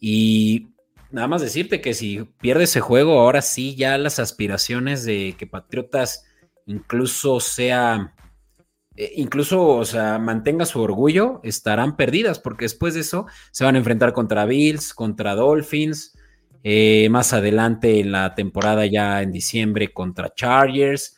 [0.00, 0.73] Y
[1.14, 5.46] nada más decirte que si pierde ese juego, ahora sí ya las aspiraciones de que
[5.46, 6.24] Patriotas
[6.66, 8.14] incluso sea,
[8.96, 13.76] eh, incluso, o sea, mantenga su orgullo, estarán perdidas, porque después de eso se van
[13.76, 16.18] a enfrentar contra Bills, contra Dolphins,
[16.64, 21.16] eh, más adelante en la temporada ya en diciembre contra Chargers,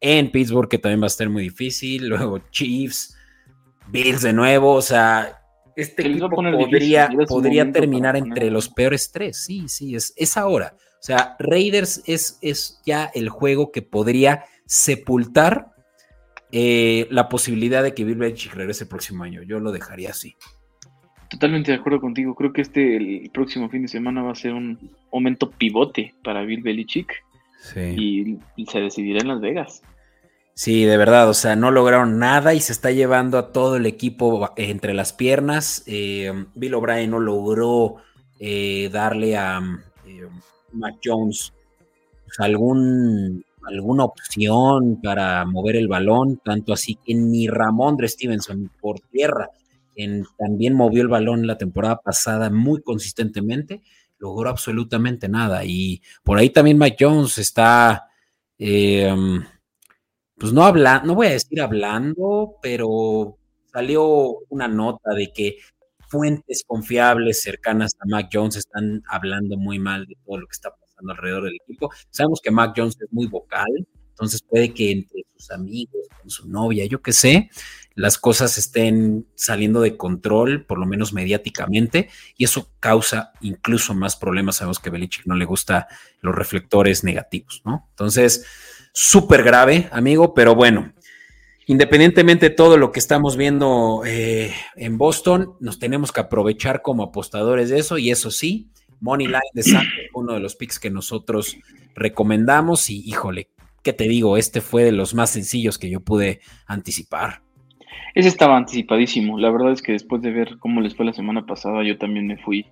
[0.00, 3.16] en Pittsburgh que también va a estar muy difícil, luego Chiefs,
[3.88, 5.41] Bills de nuevo, o sea,
[5.76, 10.74] este equipo podría, podría terminar entre los peores tres, sí, sí, es, es ahora.
[10.78, 15.72] O sea, Raiders es, es ya el juego que podría sepultar
[16.52, 19.42] eh, la posibilidad de que Bill Belichick regrese el próximo año.
[19.42, 20.36] Yo lo dejaría así.
[21.28, 22.34] Totalmente de acuerdo contigo.
[22.34, 26.42] Creo que este el próximo fin de semana va a ser un momento pivote para
[26.42, 27.12] Bill Belichick.
[27.96, 29.82] Y, se decidirá en Las Vegas.
[30.54, 33.86] Sí, de verdad, o sea, no lograron nada y se está llevando a todo el
[33.86, 35.82] equipo entre las piernas.
[35.86, 37.96] Eh, Bill O'Brien no logró
[38.38, 39.60] eh, darle a
[40.06, 40.28] eh,
[40.72, 41.54] Mac Jones
[42.24, 49.00] pues, algún, alguna opción para mover el balón, tanto así que ni Ramondre Stevenson por
[49.00, 49.48] tierra,
[49.94, 53.80] quien también movió el balón la temporada pasada muy consistentemente,
[54.18, 55.64] logró absolutamente nada.
[55.64, 58.08] Y por ahí también Mike Jones está
[60.42, 63.38] pues no habla, no voy a decir hablando, pero
[63.72, 65.58] salió una nota de que
[66.08, 70.70] fuentes confiables cercanas a Mac Jones están hablando muy mal de todo lo que está
[70.74, 71.92] pasando alrededor del equipo.
[72.10, 73.68] Sabemos que Mac Jones es muy vocal,
[74.08, 77.48] entonces puede que entre sus amigos, con su novia, yo qué sé,
[77.94, 84.16] las cosas estén saliendo de control, por lo menos mediáticamente, y eso causa incluso más
[84.16, 84.56] problemas.
[84.56, 85.86] Sabemos que Belichick no le gusta
[86.20, 87.86] los reflectores negativos, ¿no?
[87.90, 88.44] Entonces,
[88.92, 90.92] súper grave, amigo, pero bueno,
[91.66, 97.02] independientemente de todo lo que estamos viendo eh, en Boston, nos tenemos que aprovechar como
[97.02, 98.68] apostadores de eso, y eso sí,
[99.00, 101.56] Money Line de Santos, uno de los picks que nosotros
[101.94, 103.48] recomendamos, y híjole,
[103.82, 104.36] ¿qué te digo?
[104.36, 107.42] Este fue de los más sencillos que yo pude anticipar.
[108.14, 109.38] Ese estaba anticipadísimo.
[109.38, 112.26] La verdad es que después de ver cómo les fue la semana pasada, yo también
[112.26, 112.66] me fui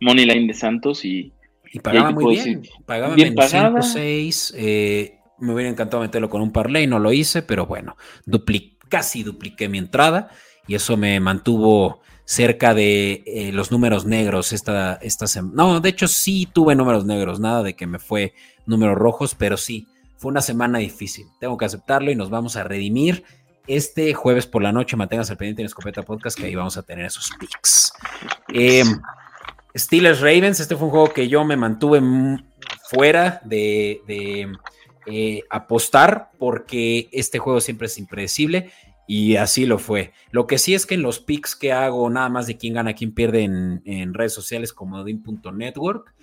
[0.00, 1.32] Money Line de Santos y.
[1.72, 2.62] Y pagaba muy bien.
[2.86, 4.54] Pagaba bien 6
[5.38, 7.96] me hubiera encantado meterlo con un parlay, no lo hice, pero bueno,
[8.88, 10.30] casi dupliqué mi entrada
[10.66, 15.54] y eso me mantuvo cerca de eh, los números negros esta, esta semana.
[15.54, 18.34] No, de hecho sí tuve números negros, nada de que me fue
[18.66, 21.26] números rojos, pero sí, fue una semana difícil.
[21.38, 23.24] Tengo que aceptarlo y nos vamos a redimir
[23.66, 24.96] este jueves por la noche.
[24.96, 27.92] Manténganse al pendiente en Escopeta Podcast que ahí vamos a tener esos picks.
[28.48, 29.00] Em,
[29.76, 32.00] Steelers Ravens, este fue un juego que yo me mantuve
[32.88, 34.00] fuera de
[35.06, 38.70] eh, apostar porque este juego siempre es impredecible
[39.06, 40.12] y así lo fue.
[40.30, 42.94] Lo que sí es que en los picks que hago, nada más de quién gana,
[42.94, 46.14] quién pierde en, redes sociales como Dean.network,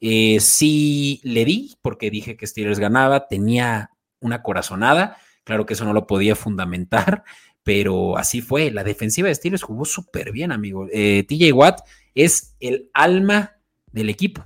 [0.00, 5.84] eh, sí le di porque dije que Steelers ganaba, tenía una corazonada, claro que eso
[5.84, 7.24] no lo podía fundamentar,
[7.64, 8.70] pero así fue.
[8.70, 10.86] La defensiva de Steelers jugó súper bien, amigo.
[10.92, 11.80] Eh, TJ Watt
[12.14, 13.56] es el alma
[13.90, 14.44] del equipo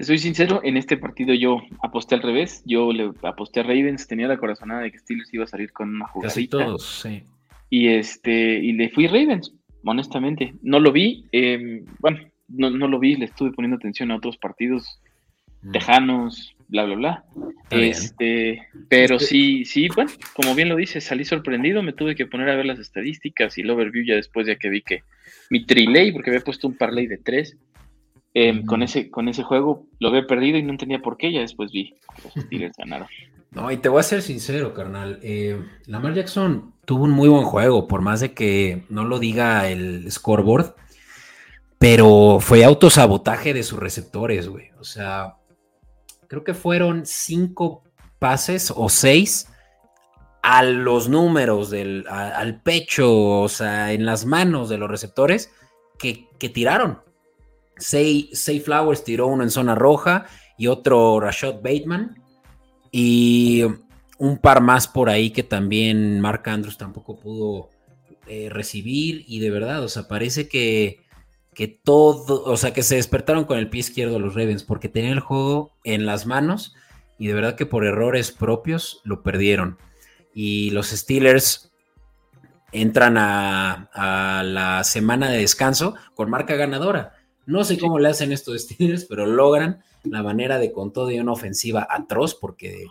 [0.00, 2.62] soy sincero, en este partido yo aposté al revés.
[2.64, 5.94] Yo le aposté a Ravens, tenía la corazonada de que Steelers iba a salir con
[5.94, 6.32] una jugada.
[6.32, 7.22] Casi todos, sí.
[7.68, 10.54] Y este, y le fui Ravens, honestamente.
[10.62, 15.00] No lo vi, em, bueno, no, lo vi, le estuve poniendo atención a otros partidos
[15.62, 15.72] mm.
[15.72, 17.24] tejanos, bla, bla, bla.
[17.70, 22.48] este, pero sí, sí, bueno, como bien lo dices, salí sorprendido, me tuve que poner
[22.48, 25.02] a ver las estadísticas y el overview ya después ya que vi que
[25.50, 27.56] mi trilay, porque había puesto un parlay de tres,
[28.32, 31.40] Em, con, ese, con ese juego lo había perdido y no entendía por qué, ya
[31.40, 33.08] después vi que los Steelers ganaron.
[33.50, 35.18] No, y te voy a ser sincero, carnal.
[35.22, 39.68] Eh, Lamar Jackson tuvo un muy buen juego, por más de que no lo diga
[39.68, 40.76] el scoreboard,
[41.78, 44.70] pero fue autosabotaje de sus receptores, güey.
[44.78, 45.38] O sea,
[46.28, 47.82] creo que fueron cinco
[48.20, 49.48] pases o seis
[50.42, 55.52] a los números, del, al pecho, o sea, en las manos de los receptores
[55.98, 57.00] que, que tiraron.
[57.80, 60.26] Say, Flowers tiró uno en zona roja
[60.56, 62.22] y otro Rashad Bateman.
[62.92, 63.64] Y
[64.18, 67.70] un par más por ahí que también Mark Andrews tampoco pudo
[68.26, 69.24] eh, recibir.
[69.26, 71.00] Y de verdad, o sea, parece que,
[71.54, 75.14] que todo, o sea, que se despertaron con el pie izquierdo los Ravens porque tenían
[75.14, 76.74] el juego en las manos
[77.18, 79.78] y de verdad que por errores propios lo perdieron.
[80.34, 81.72] Y los Steelers
[82.72, 87.19] entran a la semana de descanso con marca ganadora.
[87.46, 91.18] No sé cómo le hacen estos Steelers, pero logran la manera de con todo y
[91.18, 92.86] una ofensiva atroz, porque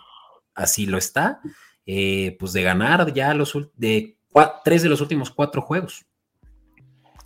[0.54, 1.40] así lo está,
[1.86, 4.16] eh, pues de ganar ya los de
[4.64, 6.04] tres de los últimos cuatro juegos.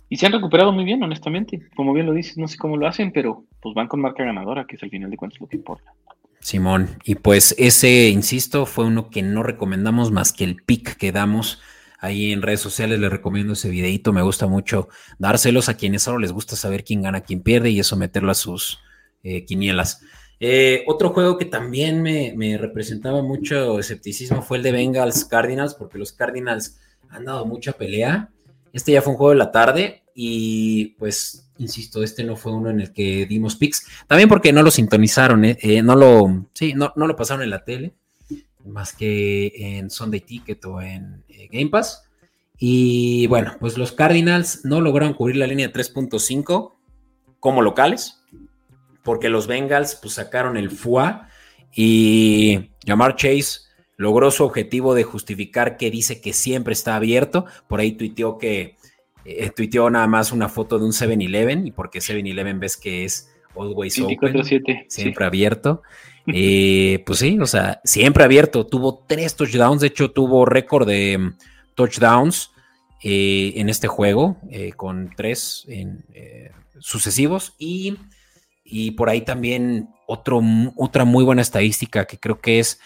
[0.07, 1.67] Y se han recuperado muy bien, honestamente.
[1.75, 4.65] Como bien lo dices, no sé cómo lo hacen, pero pues van con marca ganadora,
[4.65, 5.93] que es al final de cuentas lo que importa.
[6.39, 11.11] Simón, y pues ese, insisto, fue uno que no recomendamos más que el pick que
[11.11, 11.59] damos
[11.99, 14.13] Ahí en redes sociales les recomiendo ese videito.
[14.13, 17.79] Me gusta mucho dárselos a quienes solo les gusta saber quién gana, quién pierde y
[17.79, 18.79] eso meterlo a sus
[19.23, 20.01] eh, quinielas.
[20.39, 25.97] Eh, otro juego que también me, representaba mucho escepticismo fue el de Bengals Cardinals, porque
[25.97, 26.77] los Cardinals
[27.09, 28.29] han dado mucha pelea.
[28.73, 32.69] Este ya fue un juego de la tarde y pues, insisto, este no fue uno
[32.69, 33.87] en el que dimos picks.
[34.07, 37.63] También porque no lo sintonizaron, eh, no lo, sí, no, no, lo pasaron en la
[37.63, 37.95] tele
[38.65, 42.03] más que en Sunday Ticket o en eh, Game Pass.
[42.57, 46.73] Y bueno, pues los Cardinals no lograron cubrir la línea 3.5
[47.39, 48.23] como locales,
[49.03, 51.29] porque los Bengals pues sacaron el FUA
[51.73, 53.59] y Jamar Chase
[53.97, 57.45] logró su objetivo de justificar que dice que siempre está abierto.
[57.67, 58.77] Por ahí tuiteó que
[59.25, 63.31] eh, tuiteó nada más una foto de un 7-Eleven y porque 7-Eleven ves que es
[63.55, 64.43] always open,
[64.87, 65.81] siempre abierto.
[66.27, 68.65] Eh, pues sí, o sea, siempre abierto.
[68.65, 71.37] Tuvo tres touchdowns, de hecho tuvo récord de mm,
[71.75, 72.51] touchdowns
[73.03, 74.37] eh, en este juego
[74.77, 75.67] con tres
[76.79, 77.97] sucesivos y,
[78.63, 80.41] y, por ahí también otro,
[80.75, 82.79] otra muy buena estadística que creo que es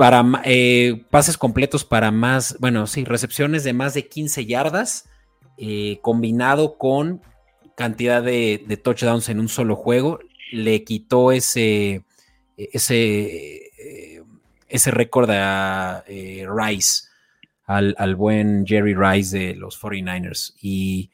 [0.00, 5.10] para eh, pases completos para más, bueno, sí, recepciones de más de 15 yardas,
[5.58, 7.20] eh, combinado con
[7.76, 10.20] cantidad de, touchdowns en un solo juego,
[10.52, 12.02] le quitó ese,
[12.72, 14.22] ese, eh,
[14.68, 17.04] ese récord a Rice,
[17.66, 20.54] al, al, buen Jerry Rice de los 49ers.
[20.60, 21.10] Y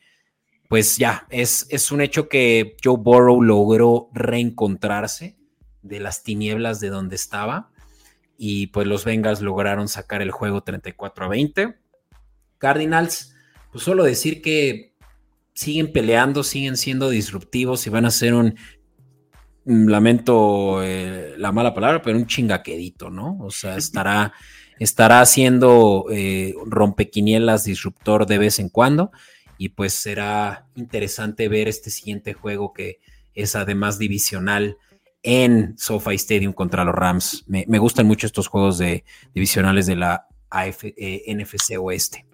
[0.68, 5.36] pues ya, es, es un hecho que Joe Burrow logró reencontrarse
[5.82, 7.70] de las tinieblas de donde estaba
[8.38, 11.76] y pues los Bengals lograron sacar el juego 34 a 20.
[12.58, 13.34] Cardinals,
[13.72, 14.94] pues solo decir que
[15.54, 18.56] siguen peleando, siguen siendo disruptivos y van a ser un,
[19.66, 23.38] lamento eh, la mala palabra, pero un chingaquedito, ¿no?
[23.40, 24.32] O sea, estará,
[24.78, 29.10] estará haciendo eh, rompequinielas disruptor de vez en cuando
[29.58, 32.98] y pues será interesante ver este siguiente juego que
[33.34, 34.76] es además divisional
[35.22, 37.44] en SoFi Stadium contra los Rams.
[37.48, 39.04] Me, gustan mucho estos juegos de
[39.34, 42.24] divisionales de la eh, NFC Oeste.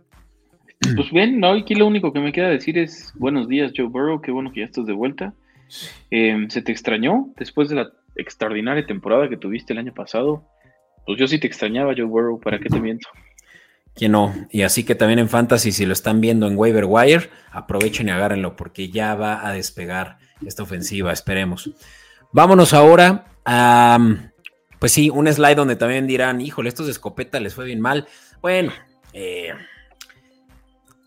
[0.96, 4.20] Pues bien, no, aquí lo único que me queda decir es buenos días, Joe Burrow,
[4.20, 5.32] qué bueno que ya estás de vuelta.
[6.10, 10.44] Em, ¿Se te extrañó después de la extraordinaria temporada que tuviste el año pasado?
[11.06, 13.08] Pues yo sí te extrañaba, Joe Burrow, ¿para qué te miento?
[13.94, 17.28] Que no, y así que también en Fantasy, si lo están viendo en Waiver Wire,
[17.50, 21.70] aprovechen y agárrenlo, porque ya va a despegar esta ofensiva, esperemos.
[22.32, 23.98] Vámonos ahora a,
[24.78, 28.08] pues sí, un slide donde también dirán, híjole, estos de escopeta les fue bien mal.
[28.40, 28.72] Bueno,
[29.12, 29.52] eh,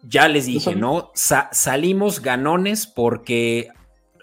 [0.03, 1.11] ya les dije, ¿no?
[1.15, 3.69] salimos ganones porque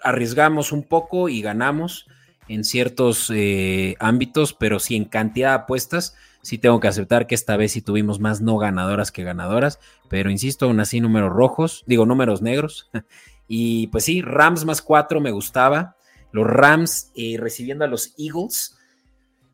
[0.03, 2.07] arriesgamos un poco y ganamos
[2.47, 7.35] en ciertos eh, ámbitos, pero sí en cantidad de apuestas, sí tengo que aceptar que
[7.35, 9.79] esta vez sí tuvimos más no ganadoras que ganadoras,
[10.09, 12.91] pero insisto, aún así números rojos, digo números negros.
[13.47, 15.95] y pues sí, Rams más cuatro me gustaba.
[16.31, 18.77] Los Rams eh, recibiendo a los Eagles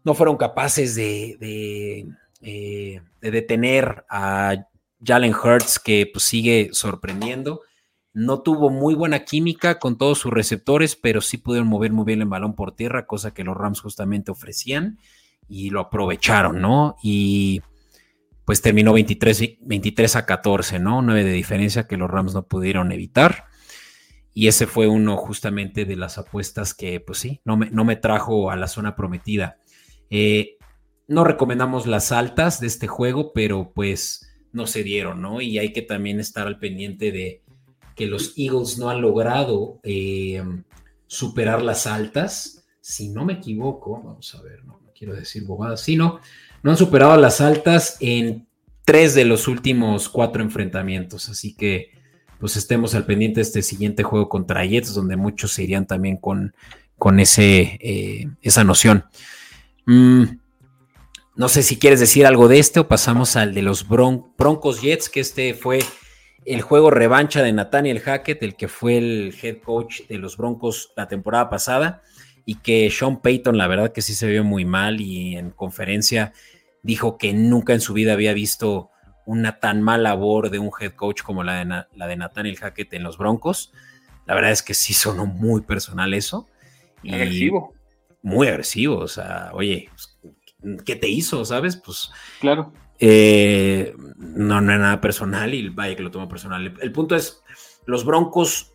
[0.03, 2.07] no fueron capaces de,
[2.41, 4.65] eh, detener a
[5.03, 7.61] Jalen Hurts, que pues, sigue sorprendiendo.
[8.19, 12.21] No tuvo muy buena química con todos sus receptores, pero sí pudieron mover muy bien
[12.21, 14.99] el balón por tierra, cosa que los Rams justamente ofrecían
[15.47, 16.97] y lo aprovecharon, ¿no?
[17.01, 17.61] Y
[18.43, 21.01] pues terminó 23, 23 a 14, ¿no?
[21.01, 23.45] 9 de diferencia que los Rams no pudieron evitar.
[24.33, 27.95] Y ese fue uno justamente de las apuestas que, pues sí, no me, no me
[27.95, 29.59] trajo a la zona prometida.
[30.09, 30.57] Eh,
[31.07, 35.39] no recomendamos las altas de este juego, pero pues no se dieron, ¿no?
[35.39, 37.43] Y hay que también estar al pendiente de
[37.99, 40.41] que los Eagles no han logrado eh,
[41.05, 42.65] superar las altas.
[42.79, 46.21] Si no me equivoco, vamos a ver, no, quiero decir bobadas, sino
[46.63, 48.47] no han superado las altas en
[48.85, 51.27] tres de los últimos cuatro enfrentamientos.
[51.27, 51.91] Así que
[52.39, 56.15] pues estemos al pendiente de este siguiente juego contra Jets, donde muchos se irían también
[56.15, 56.55] con,
[56.97, 59.03] con ese, eh, esa noción.
[59.87, 60.23] Mm,
[61.35, 65.09] no sé si quieres decir algo de este o pasamos al de los Broncos Jets,
[65.09, 65.79] que este fue
[66.45, 70.91] el juego revancha de Nathaniel Hackett, el que fue el head coach de los Broncos
[70.95, 72.01] la temporada pasada,
[72.45, 76.33] y que Sean Payton, la verdad que sí se vio muy mal y en conferencia
[76.81, 78.89] dijo que nunca en su vida había visto
[79.25, 82.93] una tan mala labor de un head coach como la de, la de Nathaniel Hackett
[82.93, 83.71] en los Broncos.
[84.25, 86.47] La verdad es que sí sonó muy personal eso.
[87.03, 87.75] agresivo.
[88.21, 90.17] Muy agresivo, o sea, oye, pues,
[90.83, 91.77] ¿qué te hizo, sabes?
[91.77, 92.11] Pues...
[92.41, 92.73] Claro.
[92.99, 96.73] Eh, no, no era nada personal y vaya que lo tomo personal.
[96.81, 97.41] El, punto es,
[97.85, 98.73] los Broncos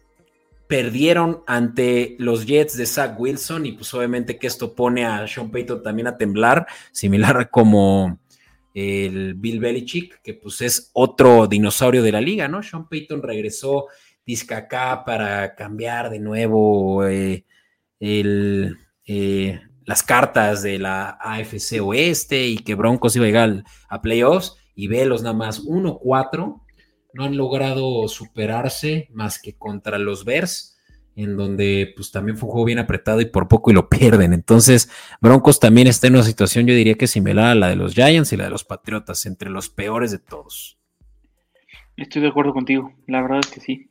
[0.66, 5.50] perdieron ante los Jets de Zach Wilson y pues obviamente que esto pone a Sean
[5.50, 8.18] Payton también a temblar, similar como
[8.72, 12.62] el Bill Belichick, que pues es otro dinosaurio de la liga, ¿no?
[12.62, 13.86] Sean Payton regresó
[14.26, 17.44] disca acá para cambiar de nuevo eh,
[18.00, 24.56] eh, las cartas de la AFC Oeste y que Broncos iba a llegar a playoffs
[24.74, 26.60] y Velos nada más 1-4
[27.12, 30.74] no han logrado superarse más que contra los Bears
[31.16, 34.32] en donde pues también fue un juego bien apretado y por poco y lo pierden.
[34.32, 37.94] Entonces, Broncos también está en una situación, yo diría que similar a la de los
[37.94, 40.78] Giants y la de los Patriotas, entre los peores de todos.
[41.96, 43.86] Estoy de acuerdo contigo, la verdad es que sí.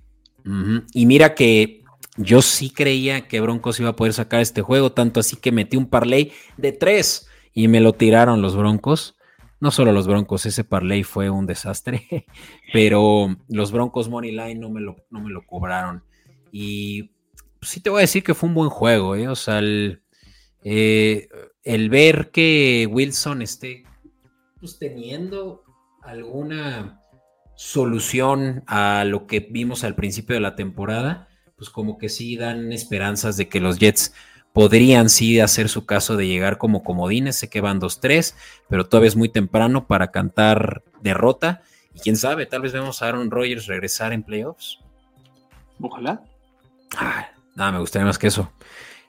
[0.94, 1.83] Y mira que
[2.18, 5.78] yo sí creía que Broncos iba a poder sacar este juego, tanto así que metí
[5.78, 9.16] un parlay de tres y me lo tiraron los Broncos.
[9.60, 12.26] No solo los Broncos, ese parlay fue un desastre,
[12.74, 16.04] pero los Broncos Money Line no me lo, no me lo cobraron.
[16.52, 17.04] Y
[17.60, 19.28] pues, sí te voy a decir que fue un buen juego, ¿eh?
[19.30, 20.04] O sea, el,
[20.64, 21.30] eh,
[21.64, 23.86] el ver que Wilson esté
[24.60, 25.64] pues, teniendo
[26.02, 27.00] alguna
[27.56, 31.30] solución a lo que vimos al principio de la temporada,
[31.64, 34.14] pues como que sí dan esperanzas de que los Jets
[34.52, 38.36] podrían sí hacer su caso de llegar como comodines, sé que van 2-3,
[38.68, 41.62] pero todavía es muy temprano para cantar derrota.
[41.94, 44.80] Y quién sabe, tal vez vemos a Aaron Rodgers regresar en playoffs.
[45.80, 46.22] Ojalá.
[46.98, 48.52] Ah, nada, me gustaría más que eso.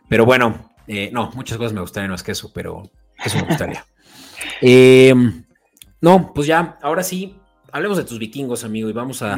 [0.09, 2.89] Pero bueno, eh, no, muchas cosas me gustarían más que eso, pero
[3.25, 3.85] eso me gustaría.
[4.61, 5.45] Em,
[6.01, 7.37] no, pues ya, ahora sí,
[7.75, 9.37] hablemos de tus vikingos, amigo, y vamos a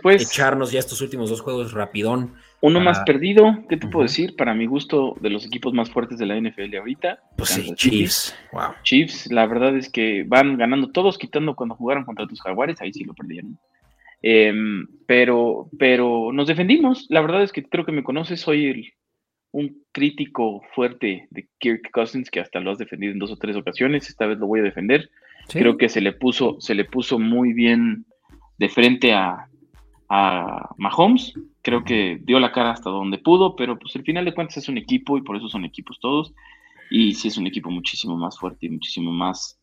[0.00, 0.22] pues.
[0.22, 2.34] echarnos ya estos últimos dos juegos rapidón.
[2.60, 4.36] Uno más perdido, ¿qué te puedo decir?
[4.36, 7.18] Para mi gusto, de los equipos más fuertes de la NFL ahorita.
[7.36, 8.36] Pues sí, Chiefs.
[8.52, 8.74] Wow.
[8.84, 12.92] Chiefs, la verdad es que van ganando todos, quitando cuando jugaron contra tus jaguares, ahí
[12.92, 13.58] sí lo perdieron.
[14.22, 17.06] Em, pero, pero nos defendimos.
[17.08, 18.92] La verdad es que creo que me conoces, soy el,
[19.50, 23.56] un crítico fuerte de Kirk Cousins, que hasta lo has defendido en dos o tres
[23.56, 24.08] ocasiones.
[24.08, 25.10] Esta vez lo voy a defender.
[25.48, 28.04] Creo que se le puso, se le puso muy bien
[28.58, 29.48] de frente a,
[30.08, 31.34] a Mahomes.
[31.62, 34.68] Creo que dio la cara hasta donde pudo, pero pues al final de cuentas es
[34.68, 36.32] un equipo y por eso son equipos todos.
[36.90, 39.58] Y sí es un equipo muchísimo más fuerte y muchísimo más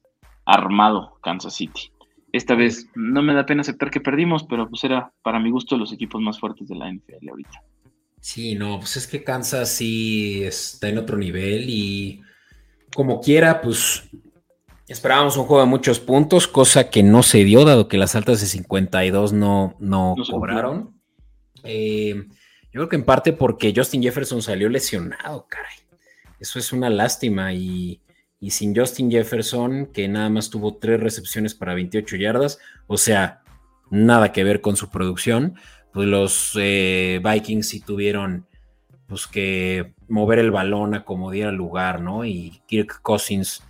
[0.45, 1.91] armado Kansas City.
[2.31, 5.77] Esta vez no me da pena aceptar que perdimos, pero pues era para mi gusto
[5.77, 7.63] los equipos más fuertes de la NFL ahorita.
[8.19, 12.21] Sí, no, pues es que Kansas sí está en otro nivel y
[12.95, 14.09] como quiera, pues
[14.87, 18.41] esperábamos un juego de muchos puntos, cosa que no se dio, dado que las altas
[18.41, 20.99] de 52 no, no, cobraron.
[21.63, 25.77] Eh, yo creo que en parte porque Justin Jefferson salió lesionado, caray.
[26.39, 28.01] Eso es una lástima y
[28.43, 33.41] y sin Justin Jefferson, que nada más tuvo tres recepciones para 28 yardas, o sea,
[33.89, 35.55] nada que ver con su producción,
[35.93, 38.45] pues los eh, Vikings sí tuvieron
[39.07, 42.25] pues que mover el balón a como diera lugar, ¿no?
[42.25, 43.63] Y Kirk Cousins,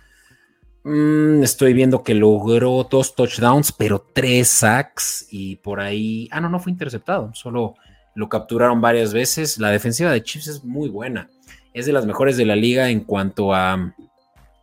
[0.84, 6.48] mm, estoy viendo que logró dos touchdowns, pero tres sacks y por ahí, ah, no,
[6.48, 7.74] no fue interceptado, solo
[8.14, 9.58] lo capturaron varias veces.
[9.58, 11.28] La defensiva de Chiefs es muy buena,
[11.72, 13.94] es de las mejores de la liga en cuanto a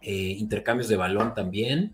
[0.02, 1.94] eh, intercambios de balón también.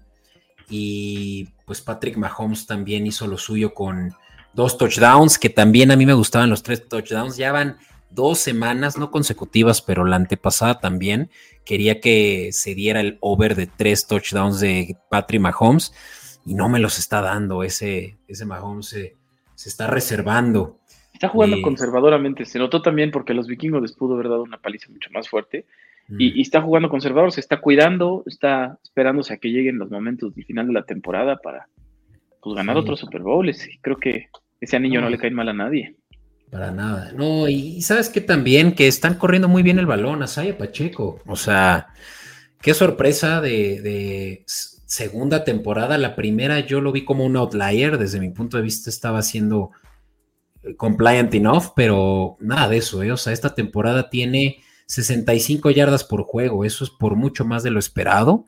[0.70, 4.14] Y pues Patrick Mahomes también hizo lo suyo con
[4.54, 7.38] dos touchdowns, que también a mí me gustaban los tres touchdowns.
[7.38, 7.78] Ya van
[8.10, 11.30] dos semanas, no consecutivas, pero la antepasada también.
[11.66, 15.94] Quería que se diera el over de tres touchdowns de Patrick Mahomes
[16.46, 17.64] y no me los está dando.
[17.64, 19.16] Ese, ese Mahomes se,
[19.56, 20.80] está reservando.
[21.14, 22.46] Está jugando conservadoramente.
[22.46, 25.66] Se notó también porque los vikingos les pudo haber dado una paliza mucho más fuerte.
[26.10, 30.46] Y, está jugando conservador, se está cuidando, está esperándose a que lleguen los momentos del
[30.46, 31.68] final de la temporada para
[32.42, 33.68] pues, ganar otros Super Bowls.
[33.82, 34.30] creo que
[34.62, 35.96] ese anillo no, le cae mal a nadie.
[36.50, 37.12] Para nada.
[37.14, 41.20] No, y, sabes que también que están corriendo muy bien el balón a Saya Pacheco.
[41.26, 41.88] O sea,
[42.62, 44.46] qué sorpresa de, de,
[44.86, 45.98] segunda temporada.
[45.98, 47.98] La primera yo lo vi como un outlier.
[47.98, 49.72] Desde mi punto de vista estaba siendo
[50.64, 53.04] eh, compliant enough, pero nada de eso.
[53.04, 53.12] ¿eh?
[53.12, 57.72] O sea, esta temporada tiene 65 yardas por juego, eso es por mucho más de
[57.72, 58.46] lo esperado.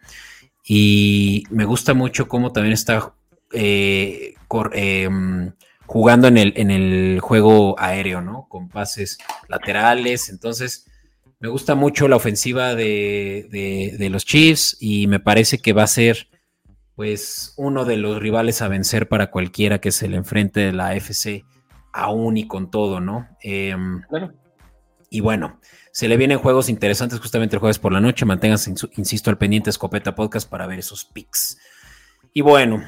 [0.65, 3.13] Y me gusta mucho cómo también está
[3.53, 4.35] eh,
[4.73, 5.51] em,
[5.89, 8.45] jugando en el, en el juego aéreo, ¿no?
[8.47, 9.17] Con pases
[9.47, 10.29] laterales.
[10.29, 10.85] Entonces,
[11.39, 13.47] me gusta mucho la ofensiva de,
[13.97, 16.27] de, los Chiefs y me parece que va a ser
[16.95, 20.93] pues uno de los rivales a vencer para cualquiera que se le enfrente de la
[20.95, 21.43] FC
[21.91, 23.27] aún y con todo, ¿no?
[23.41, 24.35] Em, claro.
[25.09, 25.59] Y bueno,
[25.91, 28.25] se le vienen juegos interesantes justamente el jueves por la noche.
[28.25, 31.57] Manténganse, insisto, al pendiente Escopeta Podcast para ver esos picks.
[32.31, 32.83] Y bueno,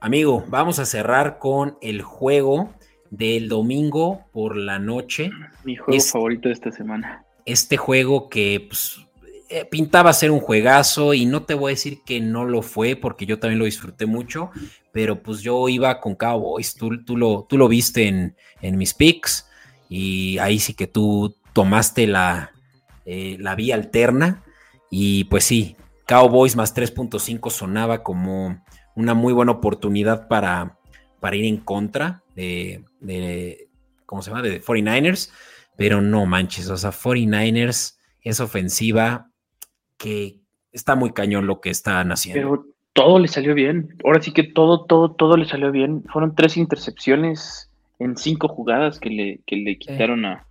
[0.00, 2.72] amigo, vamos a cerrar con el juego
[3.10, 5.30] del domingo por la noche.
[5.64, 7.24] Mi juego favorito de esta semana.
[7.44, 9.00] Este juego que pues,
[9.48, 12.96] eh, pintaba ser un juegazo y no te voy a decir que no lo fue
[12.96, 14.50] porque yo también lo disfruté mucho,
[14.92, 18.94] pero pues yo iba con Cowboys, tú, tú, lo, tú lo viste en, en mis
[18.94, 19.48] picks
[19.88, 22.52] y ahí sí que tú tomaste la,
[23.06, 24.44] eh, la vía alterna
[24.90, 25.76] y pues sí,
[26.06, 28.62] Cowboys más 3.5 sonaba como
[28.98, 30.76] una muy buena oportunidad para,
[31.20, 33.68] para ir en contra de, de,
[34.04, 34.42] ¿cómo se llama?
[34.42, 35.30] De 49ers,
[35.76, 39.30] pero no manches, o sea, 49ers es ofensiva
[39.96, 40.40] que
[40.72, 42.40] está muy cañón lo que están haciendo.
[42.40, 46.02] Pero todo le salió bien, ahora sí que todo, todo, todo le salió bien.
[46.12, 47.70] Fueron tres intercepciones
[48.00, 50.44] en cinco jugadas que le, que le quitaron a,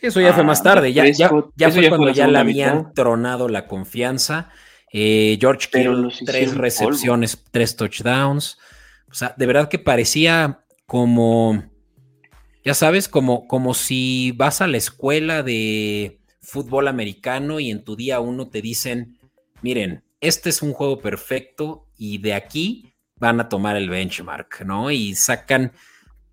[0.00, 4.50] eso ya fue más tarde, ya, ya, fue cuando ya le habían tronado la confianza.
[4.92, 8.58] Eh, George Kittle, tres recepciones, tres touchdowns.
[9.10, 11.64] O sea, de verdad que parecía como,
[12.64, 17.96] ya sabes, como, como si vas a la escuela de fútbol americano y en tu
[17.96, 19.18] día uno te dicen,
[19.62, 24.90] miren, este es un juego perfecto y de aquí van a tomar el benchmark, ¿no?
[24.90, 25.72] Y sacan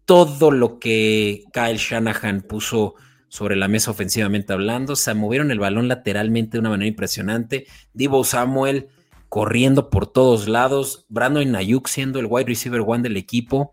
[0.05, 2.95] todo lo que Kyle Shanahan puso
[3.29, 4.95] sobre la mesa ofensivamente hablando.
[4.95, 7.67] Se movieron el balón lateralmente de una manera impresionante.
[7.93, 8.89] Divo Samuel
[9.29, 11.05] corriendo por todos lados.
[11.07, 13.71] Brandon Nayuk siendo el wide receiver one del equipo.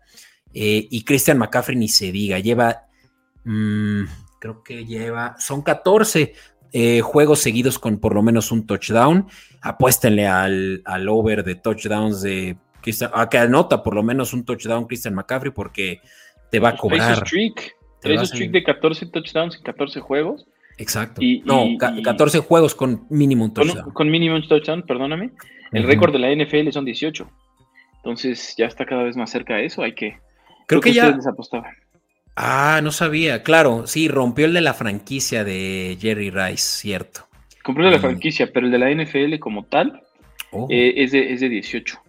[0.53, 2.39] Eh, y Christian McCaffrey ni se diga.
[2.39, 2.87] Lleva,
[3.43, 4.03] mm,
[4.39, 6.33] creo que lleva, son 14
[6.71, 9.27] eh, juegos seguidos con por lo menos un touchdown.
[9.61, 14.45] Apuéstenle al, al over de touchdowns de Christian, a que anota por lo menos un
[14.45, 16.01] touchdown Christian McCaffrey porque
[16.51, 17.23] te va a cobrar.
[18.01, 20.45] Trae streak de 14 touchdowns en 14 juegos.
[20.77, 21.21] Exacto.
[21.43, 23.83] no, 14 juegos con mínimo touchdown.
[23.85, 25.31] Con, con mínimo touchdown, perdóname.
[25.71, 27.29] El récord de la NFL son 18.
[27.97, 29.81] Entonces ya está cada vez más cerca de eso.
[29.81, 30.17] Hay que.
[30.65, 31.17] Creo, que, ya.
[32.35, 33.43] Ah, no sabía.
[33.43, 37.27] Claro, sí, rompió el de la franquicia de Jerry Rice, cierto.
[37.63, 40.01] Compró el de la franquicia, pero el de la NFL como tal
[40.51, 40.67] oh.
[40.69, 41.99] eh, es, de, es de 18.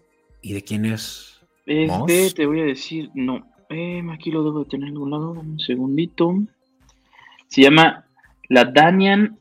[0.43, 1.41] ¿Y de quién es?
[1.67, 5.11] Es de, te voy a decir, no, eh, aquí lo debo de tener en algún
[5.11, 6.35] lado, un segundito.
[7.49, 8.07] Se llama
[8.49, 9.39] la Danian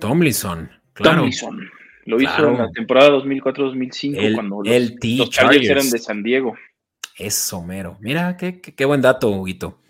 [0.00, 0.70] Tomlinson.
[0.92, 1.18] Claro.
[1.18, 1.70] Tomlinson.
[2.06, 6.54] Lo hizo en la temporada 2004-2005 cuando los, Chargers eran de San Diego.
[7.16, 7.96] Es somero.
[8.00, 9.80] Mira, qué, qué, buen dato, Huguito.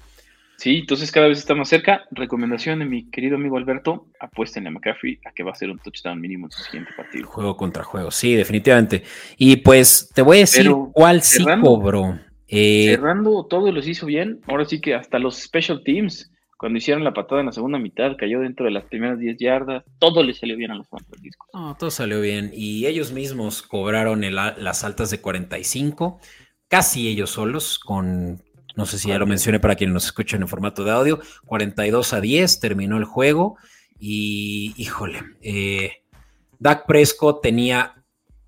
[0.57, 2.05] Sí, entonces cada vez está más cerca.
[2.12, 5.78] Recomendación de mi querido amigo Alberto, apuesten a McCaffrey a que va a ser un
[5.78, 7.26] touchdown mínimo en su siguiente partido.
[7.26, 9.03] Juego contra juego, sí, definitivamente.
[9.37, 12.18] Y pues te voy a decir cuál sí cobró.
[12.57, 14.41] Eh, Cerrando, todo los hizo bien.
[14.47, 18.17] Ahora sí que hasta los special teams, cuando hicieron la patada en la segunda mitad,
[18.17, 19.83] cayó dentro de las primeras 10 yardas.
[19.99, 21.49] Todo le salió bien a los San Francisco.
[21.53, 22.53] No, todo salió bien.
[22.55, 26.21] Y ellos mismos cobraron las altas de 45,
[26.69, 28.41] casi ellos solos, con,
[28.77, 32.13] no sé si ya lo mencioné para quienes nos escuchan en formato de audio, 42
[32.13, 33.57] a 10, terminó el juego.
[33.99, 36.05] Y híjole, eh,
[36.61, 38.05] Dak Prescott tenía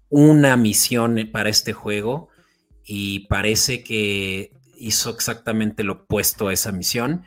[0.09, 2.29] una misión para este juego
[2.87, 7.24] y parece que hizo exactamente lo opuesto a esa misión.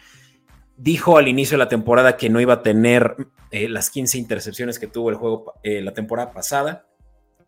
[0.78, 4.80] Dijo al inicio de la temporada que no iba a tener eh, las 15 intercepciones
[4.80, 6.88] que tuvo el juego eh, la temporada pasada,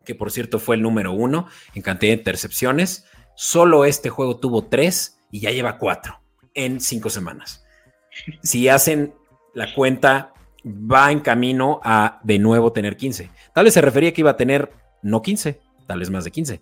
[0.03, 3.05] que por cierto fue el número uno en cantidad de intercepciones.
[3.36, 6.22] Solo este juego tuvo tres y ya lleva cuatro
[6.53, 7.64] en cinco semanas.
[8.43, 9.14] Si hacen
[9.53, 10.34] la cuenta,
[10.66, 13.30] va en camino a de nuevo tener 15.
[13.53, 16.62] Tal vez se refería que iba a tener no 15, tal vez más de 15.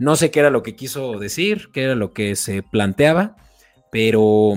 [0.00, 3.36] No sé qué era lo que quiso decir, qué era lo que se planteaba,
[3.92, 4.54] pero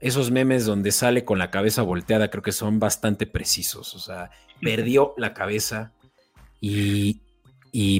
[0.00, 3.94] esos memes donde sale con la cabeza volteada creo que son bastante precisos.
[3.94, 4.30] O sea,
[4.62, 5.92] perdió la cabeza
[6.62, 7.20] y,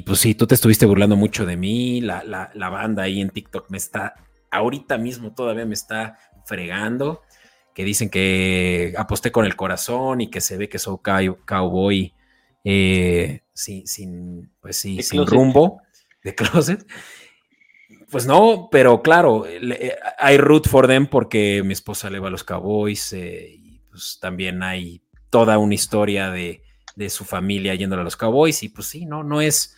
[0.07, 3.69] pues sí, tú te estuviste burlando mucho de mí, la, la, banda ahí en TikTok
[3.69, 4.15] me está,
[4.49, 6.17] ahorita mismo todavía me está
[6.47, 7.21] fregando,
[7.75, 10.97] que dicen que aposté con el corazón y que se ve que soy
[11.45, 12.11] cowboy
[12.63, 15.82] eh, sin, sin, pues sí, sin rumbo
[16.23, 16.85] de closet.
[18.09, 22.31] Pues no, pero claro, eh, hay root for them porque mi esposa le va a
[22.31, 25.01] los Cowboys eh, y pues también hay
[25.31, 26.61] toda una historia de,
[27.09, 29.75] su familia yéndole a los Cowboys y pues sí, no, no es,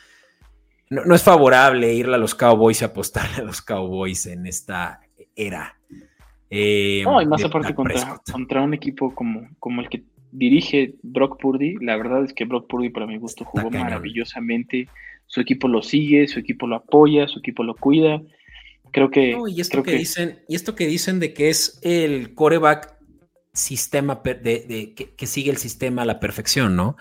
[0.89, 4.99] no, es favorable irle a los Cowboys y apostarle a los Cowboys en esta
[5.33, 5.77] era.
[6.49, 11.39] Eh, no, y más aparte contra, contra, un equipo como, como el que dirige Brock
[11.39, 14.89] Purdy, la verdad es que Brock Purdy para mi gusto jugó maravillosamente
[15.27, 18.21] su equipo lo sigue, su equipo lo apoya, su equipo lo cuida.
[18.91, 19.37] Creo que.
[19.49, 22.95] y, esto que, dicen, y esto que dicen de que es el coreback
[23.51, 26.95] sistema de, que, sigue el sistema a la perfección, ¿no?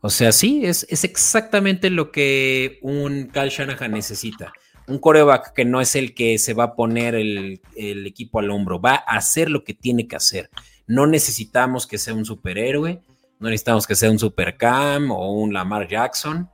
[0.00, 4.52] O sea, sí, es, es exactamente lo que un Kyle Shanahan necesita.
[4.86, 8.50] Un coreback que no es el que se va a poner el, el equipo al
[8.50, 10.50] hombro, va a hacer lo que tiene que hacer.
[10.86, 13.00] No necesitamos que sea un superhéroe,
[13.38, 16.48] no necesitamos que sea un supercam o un Lamar Jackson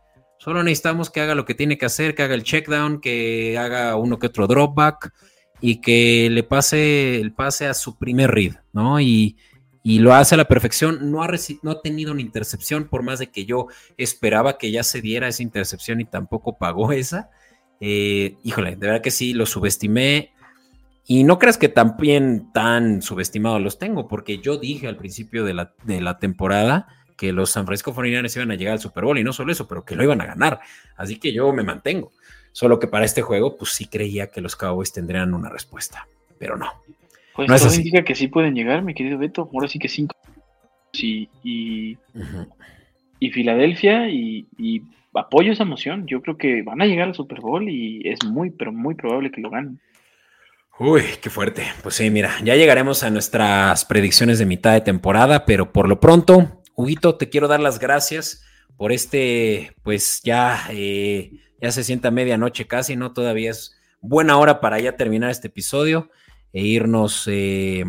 [0.44, 3.56] Solo necesitamos que haga lo que tiene que hacer, que haga el check down, que
[3.56, 5.10] haga uno que otro dropback
[5.62, 9.00] y que le pase el pase a su primer read, ¿no?
[9.00, 9.38] Y,
[9.84, 11.10] lo hace a la perfección.
[11.10, 11.28] No ha,
[11.62, 15.28] no ha tenido una intercepción, por más de que yo esperaba que ya se diera
[15.28, 17.30] esa intercepción y tampoco pagó esa.
[17.80, 20.34] Eh, híjole, de verdad que sí, lo subestimé.
[21.06, 25.54] Y no creas que también tan subestimados los tengo, porque yo dije al principio de
[25.54, 26.86] la, de la temporada
[27.16, 29.68] que los San Francisco 49ers iban a llegar al Super Bowl y no solo eso,
[29.68, 30.60] pero que lo iban a ganar.
[30.96, 32.12] Así que yo me mantengo.
[32.52, 36.06] Solo que para este juego, pues sí creía que los Cowboys tendrían una respuesta,
[36.38, 36.70] pero no.
[37.34, 39.50] Pues no eso indica que sí pueden llegar, mi querido Beto.
[39.52, 40.14] Ahora sí que cinco.
[40.92, 41.98] y, y,
[43.18, 44.46] y Filadelfia y,
[45.14, 46.06] apoyo esa emoción.
[46.06, 49.30] Yo creo que van a llegar al Super Bowl y es muy, pero muy probable
[49.30, 49.80] que lo ganen.
[50.78, 51.64] Uy, qué fuerte.
[51.82, 56.00] Pues sí, mira, ya llegaremos a nuestras predicciones de mitad de temporada, pero por lo
[56.00, 58.42] pronto, Huguito, te quiero dar las gracias
[58.76, 63.12] por este, pues ya, eh, ya se sienta medianoche casi, ¿no?
[63.12, 66.10] Todavía es buena hora para ya terminar este episodio
[66.52, 67.84] e irnos, eh,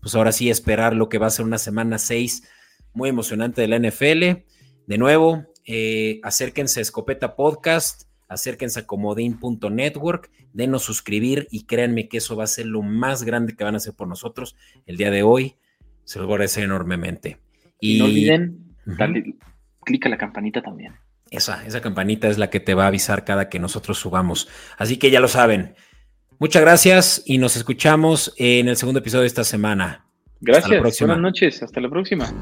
[0.00, 2.44] pues ahora sí, esperar lo que va a ser una semana 6
[2.92, 4.44] muy emocionante de la NFL.
[4.86, 12.18] De nuevo, eh, acérquense a Escopeta Podcast, acérquense a comodín.network, denos suscribir y créanme que
[12.18, 14.56] eso va a ser lo más grande que van a hacer por nosotros
[14.86, 15.56] el día de hoy.
[16.04, 17.38] Se los voy a agradecer enormemente.
[17.80, 19.36] Y, no olviden, darle,
[19.84, 20.94] clic a la campanita también.
[21.30, 24.48] Esa, esa campanita es la que te va a avisar cada que nosotros subamos.
[24.76, 25.74] Así que ya lo saben.
[26.38, 30.06] Muchas gracias y nos escuchamos en el segundo episodio de esta semana.
[30.40, 31.00] Gracias.
[31.00, 31.62] Buenas noches.
[31.62, 32.32] Hasta la próxima.